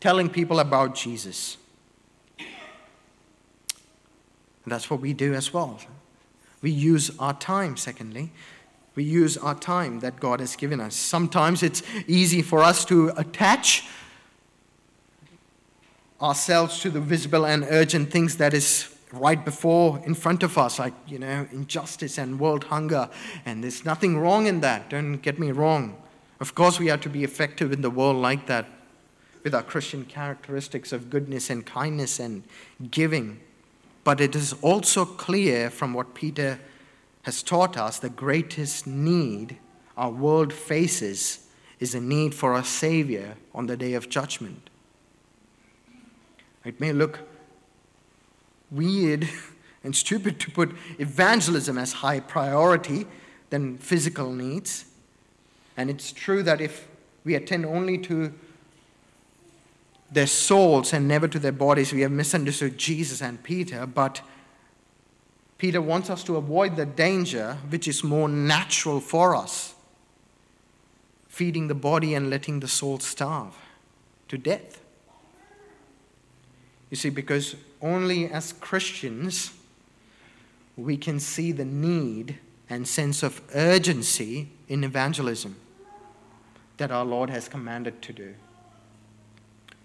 telling 0.00 0.28
people 0.30 0.58
about 0.58 0.94
Jesus. 0.94 1.56
And 2.38 2.48
that's 4.66 4.90
what 4.90 5.00
we 5.00 5.12
do 5.12 5.34
as 5.34 5.52
well. 5.52 5.78
We 6.62 6.70
use 6.70 7.10
our 7.18 7.34
time, 7.34 7.76
secondly. 7.76 8.32
We 8.94 9.04
use 9.04 9.36
our 9.36 9.54
time 9.54 10.00
that 10.00 10.20
God 10.20 10.40
has 10.40 10.56
given 10.56 10.80
us. 10.80 10.94
Sometimes 10.96 11.62
it's 11.62 11.82
easy 12.06 12.42
for 12.42 12.62
us 12.62 12.84
to 12.86 13.12
attach 13.16 13.88
ourselves 16.20 16.80
to 16.80 16.90
the 16.90 17.00
visible 17.00 17.46
and 17.46 17.64
urgent 17.70 18.10
things 18.10 18.36
that 18.36 18.52
is 18.52 18.94
right 19.12 19.44
before 19.44 20.00
in 20.04 20.14
front 20.14 20.42
of 20.42 20.56
us 20.56 20.78
like 20.78 20.92
you 21.06 21.18
know 21.18 21.46
injustice 21.50 22.18
and 22.18 22.38
world 22.38 22.64
hunger 22.64 23.08
and 23.44 23.64
there's 23.64 23.84
nothing 23.84 24.16
wrong 24.16 24.46
in 24.46 24.60
that 24.60 24.88
don't 24.88 25.16
get 25.16 25.38
me 25.38 25.50
wrong 25.50 25.96
of 26.38 26.54
course 26.54 26.78
we 26.78 26.86
have 26.86 27.00
to 27.00 27.08
be 27.08 27.24
effective 27.24 27.72
in 27.72 27.80
the 27.80 27.90
world 27.90 28.16
like 28.16 28.46
that 28.46 28.66
with 29.42 29.54
our 29.54 29.62
Christian 29.62 30.04
characteristics 30.04 30.92
of 30.92 31.10
goodness 31.10 31.50
and 31.50 31.64
kindness 31.64 32.18
and 32.18 32.42
giving. 32.90 33.40
But 34.04 34.20
it 34.20 34.34
is 34.34 34.54
also 34.62 35.04
clear 35.04 35.70
from 35.70 35.94
what 35.94 36.14
Peter 36.14 36.58
has 37.22 37.42
taught 37.42 37.76
us 37.76 37.98
the 37.98 38.08
greatest 38.08 38.86
need 38.86 39.58
our 39.96 40.10
world 40.10 40.52
faces 40.52 41.46
is 41.78 41.94
a 41.94 42.00
need 42.00 42.34
for 42.34 42.54
a 42.54 42.64
Savior 42.64 43.36
on 43.54 43.66
the 43.66 43.76
day 43.76 43.94
of 43.94 44.08
judgment. 44.08 44.70
It 46.64 46.80
may 46.80 46.92
look 46.92 47.20
weird 48.70 49.28
and 49.84 49.96
stupid 49.96 50.38
to 50.40 50.50
put 50.50 50.74
evangelism 50.98 51.78
as 51.78 51.94
high 51.94 52.20
priority 52.20 53.06
than 53.50 53.78
physical 53.78 54.32
needs. 54.32 54.86
And 55.76 55.90
it's 55.90 56.12
true 56.12 56.42
that 56.42 56.60
if 56.60 56.86
we 57.24 57.34
attend 57.34 57.66
only 57.66 57.98
to 57.98 58.32
their 60.10 60.26
souls 60.26 60.92
and 60.92 61.06
never 61.06 61.28
to 61.28 61.38
their 61.38 61.52
bodies. 61.52 61.92
We 61.92 62.00
have 62.02 62.10
misunderstood 62.10 62.76
Jesus 62.76 63.22
and 63.22 63.42
Peter, 63.42 63.86
but 63.86 64.20
Peter 65.58 65.80
wants 65.80 66.10
us 66.10 66.24
to 66.24 66.36
avoid 66.36 66.76
the 66.76 66.86
danger 66.86 67.58
which 67.68 67.86
is 67.86 68.02
more 68.02 68.28
natural 68.28 69.00
for 69.00 69.36
us 69.36 69.74
feeding 71.28 71.68
the 71.68 71.74
body 71.74 72.14
and 72.14 72.28
letting 72.28 72.60
the 72.60 72.68
soul 72.68 72.98
starve 72.98 73.54
to 74.28 74.36
death. 74.36 74.80
You 76.90 76.96
see, 76.96 77.10
because 77.10 77.56
only 77.80 78.30
as 78.30 78.52
Christians 78.52 79.52
we 80.76 80.96
can 80.96 81.20
see 81.20 81.52
the 81.52 81.64
need 81.64 82.38
and 82.68 82.86
sense 82.86 83.22
of 83.22 83.40
urgency 83.54 84.48
in 84.68 84.84
evangelism 84.84 85.56
that 86.78 86.90
our 86.90 87.04
Lord 87.04 87.30
has 87.30 87.48
commanded 87.48 88.00
to 88.02 88.12
do 88.12 88.34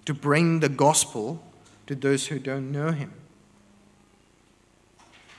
to 0.05 0.13
bring 0.13 0.59
the 0.59 0.69
gospel 0.69 1.43
to 1.87 1.95
those 1.95 2.27
who 2.27 2.39
don't 2.39 2.71
know 2.71 2.91
him. 2.91 3.13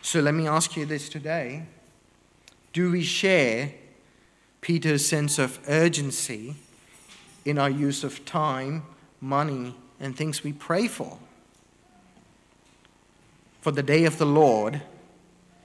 So 0.02 0.20
let 0.20 0.35
me 0.35 0.46
ask 0.46 0.76
you 0.76 0.87
this 0.87 1.09
today 1.09 1.66
Do 2.72 2.90
we 2.90 3.02
share 3.02 3.72
Peter's 4.61 5.07
sense 5.07 5.38
of 5.38 5.59
urgency 5.68 6.57
in 7.44 7.59
our 7.59 7.70
use 7.70 8.05
of 8.05 8.24
time, 8.24 8.85
money, 9.20 9.74
and 10.00 10.16
things 10.16 10.44
we 10.44 10.52
pray 10.52 10.87
for? 10.87 11.18
For 13.61 13.72
the 13.72 13.83
day 13.83 14.05
of 14.05 14.18
the 14.18 14.26
Lord 14.26 14.83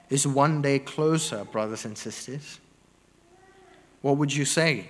is 0.10 0.26
one 0.26 0.62
day 0.62 0.80
closer, 0.80 1.44
brothers 1.46 1.86
and 1.86 1.98
sisters. 1.98 2.60
What 4.02 4.18
would 4.18 4.34
you 4.36 4.46
say 4.46 4.88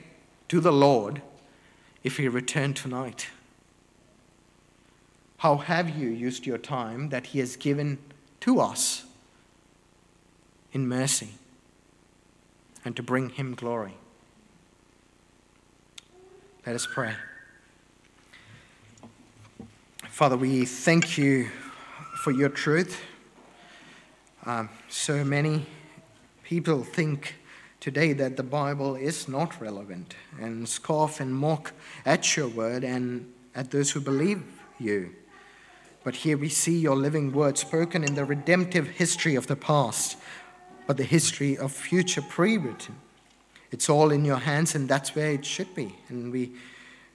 to 0.48 0.62
the 0.62 0.72
Lord 0.72 1.22
if 2.04 2.18
he 2.18 2.28
returned 2.28 2.78
tonight? 2.78 3.28
How 5.42 5.58
have 5.58 5.98
you 5.98 6.08
used 6.08 6.46
your 6.46 6.60
time 6.60 7.10
that 7.10 7.26
He 7.26 7.40
has 7.40 7.56
given 7.56 7.98
to 8.42 8.60
us 8.60 9.06
in 10.72 10.88
mercy 10.88 11.30
and 12.86 12.96
to 12.96 13.02
bring 13.02 13.30
Him 13.30 13.56
glory? 13.56 13.96
Let 16.64 16.76
us 16.76 16.86
pray. 16.86 17.16
Father, 20.10 20.38
we 20.38 20.64
thank 20.64 21.18
you 21.18 21.50
for 22.18 22.30
your 22.30 22.50
truth. 22.50 23.02
Um, 24.46 24.70
so 24.90 25.24
many 25.24 25.66
people 26.44 26.84
think 26.84 27.38
today 27.80 28.14
that 28.14 28.38
the 28.38 28.44
Bible 28.44 28.96
is 28.96 29.28
not 29.28 29.60
relevant 29.60 30.14
and 30.40 30.70
scoff 30.70 31.20
and 31.20 31.34
mock 31.34 31.74
at 32.06 32.38
your 32.38 32.48
word 32.48 32.84
and 32.84 33.34
at 33.56 33.72
those 33.72 33.90
who 33.90 34.02
believe 34.02 34.44
you. 34.78 35.16
But 36.04 36.16
here 36.16 36.38
we 36.38 36.50
see 36.50 36.78
your 36.78 36.96
living 36.96 37.32
word 37.32 37.58
spoken 37.58 38.04
in 38.04 38.16
the 38.16 38.26
redemptive 38.26 38.88
history 38.88 39.36
of 39.36 39.48
the 39.48 39.56
past, 39.56 40.18
but 40.88 40.98
the 40.98 41.04
history 41.04 41.58
of 41.58 41.72
future 41.72 42.24
pre 42.24 42.58
written. 42.58 42.96
It's 43.72 43.90
all 43.90 44.12
in 44.12 44.26
your 44.26 44.38
hands, 44.38 44.76
and 44.76 44.90
that's 44.90 45.16
where 45.16 45.32
it 45.32 45.46
should 45.46 45.74
be. 45.76 45.96
And 46.10 46.32
we 46.32 46.52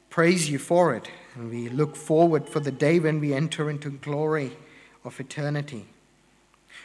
praise 0.09 0.49
you 0.49 0.59
for 0.59 0.95
it. 0.95 1.09
And 1.35 1.51
we 1.51 1.69
look 1.69 1.97
forward 1.97 2.49
for 2.49 2.61
the 2.61 2.73
day 2.73 2.99
when 2.99 3.21
we 3.21 3.35
enter 3.35 3.69
into 3.69 3.91
glory 3.91 4.57
of 5.05 5.21
eternity. 5.21 5.87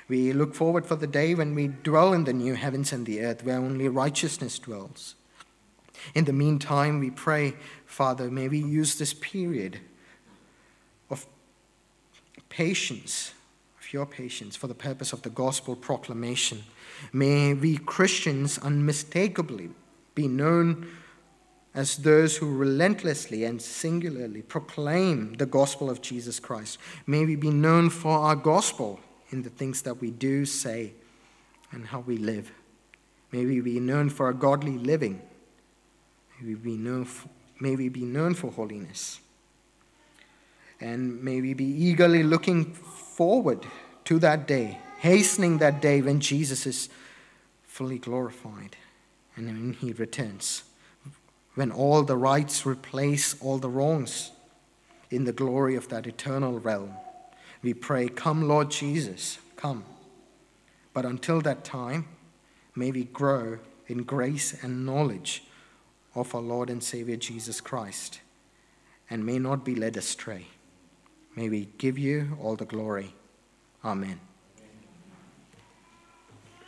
We 0.09 0.33
look 0.33 0.55
forward 0.55 0.85
for 0.85 0.97
the 0.97 1.07
day 1.07 1.35
when 1.35 1.55
we 1.55 1.67
dwell 1.67 2.13
in 2.13 2.25
the 2.25 2.33
new 2.33 2.55
heavens 2.55 2.91
and 2.91 3.05
the 3.05 3.21
earth 3.21 3.45
where 3.45 3.57
only 3.57 3.87
righteousness 3.87 4.59
dwells. 4.59 5.15
In 6.13 6.25
the 6.25 6.33
meantime, 6.33 6.99
we 6.99 7.11
pray, 7.11 7.53
Father, 7.85 8.29
may 8.29 8.47
we 8.47 8.57
use 8.57 8.95
this 8.95 9.13
period 9.13 9.79
patience, 12.51 13.33
of 13.79 13.91
your 13.93 14.05
patience, 14.05 14.55
for 14.55 14.67
the 14.67 14.75
purpose 14.75 15.13
of 15.13 15.23
the 15.23 15.29
gospel 15.29 15.75
proclamation. 15.75 16.63
May 17.11 17.53
we 17.53 17.77
Christians 17.77 18.59
unmistakably 18.59 19.69
be 20.13 20.27
known 20.27 20.87
as 21.73 21.97
those 21.97 22.35
who 22.37 22.53
relentlessly 22.53 23.45
and 23.45 23.61
singularly 23.61 24.41
proclaim 24.41 25.33
the 25.35 25.45
gospel 25.45 25.89
of 25.89 26.01
Jesus 26.01 26.39
Christ. 26.39 26.77
May 27.07 27.25
we 27.25 27.37
be 27.37 27.49
known 27.49 27.89
for 27.89 28.11
our 28.11 28.35
gospel 28.35 28.99
in 29.29 29.41
the 29.41 29.49
things 29.49 29.81
that 29.83 30.01
we 30.01 30.11
do, 30.11 30.45
say, 30.45 30.93
and 31.71 31.85
how 31.85 32.01
we 32.01 32.17
live. 32.17 32.51
May 33.31 33.45
we 33.45 33.61
be 33.61 33.79
known 33.79 34.09
for 34.09 34.27
a 34.27 34.33
godly 34.33 34.77
living. 34.77 35.21
May 36.39 36.49
we 36.49 36.55
be 36.55 36.75
known 36.75 37.05
for, 37.05 37.29
may 37.61 37.77
we 37.77 37.87
be 37.87 38.03
known 38.03 38.33
for 38.33 38.51
holiness 38.51 39.21
and 40.81 41.23
may 41.23 41.39
we 41.39 41.53
be 41.53 41.65
eagerly 41.65 42.23
looking 42.23 42.73
forward 42.73 43.65
to 44.05 44.19
that 44.19 44.47
day 44.47 44.79
hastening 45.01 45.57
that 45.57 45.81
day 45.81 45.99
when 45.99 46.19
Jesus 46.19 46.67
is 46.67 46.87
fully 47.63 47.97
glorified 47.97 48.77
and 49.35 49.47
when 49.47 49.73
he 49.73 49.93
returns, 49.93 50.61
when 51.55 51.71
all 51.71 52.03
the 52.03 52.15
rights 52.15 52.67
replace 52.67 53.35
all 53.41 53.57
the 53.57 53.69
wrongs 53.69 54.31
in 55.09 55.23
the 55.23 55.33
glory 55.33 55.75
of 55.75 55.89
that 55.89 56.05
eternal 56.05 56.59
realm. 56.59 56.93
We 57.63 57.73
pray, 57.73 58.09
Come, 58.09 58.47
Lord 58.47 58.69
Jesus, 58.69 59.39
come. 59.55 59.85
But 60.93 61.05
until 61.05 61.41
that 61.41 61.63
time, 61.63 62.07
may 62.75 62.91
we 62.91 63.05
grow 63.05 63.57
in 63.87 64.03
grace 64.03 64.63
and 64.63 64.85
knowledge 64.85 65.43
of 66.13 66.35
our 66.35 66.41
Lord 66.41 66.69
and 66.69 66.83
Savior 66.83 67.15
Jesus 67.15 67.59
Christ, 67.59 68.19
and 69.09 69.25
may 69.25 69.39
not 69.39 69.65
be 69.65 69.73
led 69.73 69.97
astray. 69.97 70.45
May 71.35 71.49
we 71.49 71.69
give 71.77 71.97
you 71.97 72.37
all 72.41 72.55
the 72.55 72.65
glory. 72.65 73.13
Amen. 73.83 74.30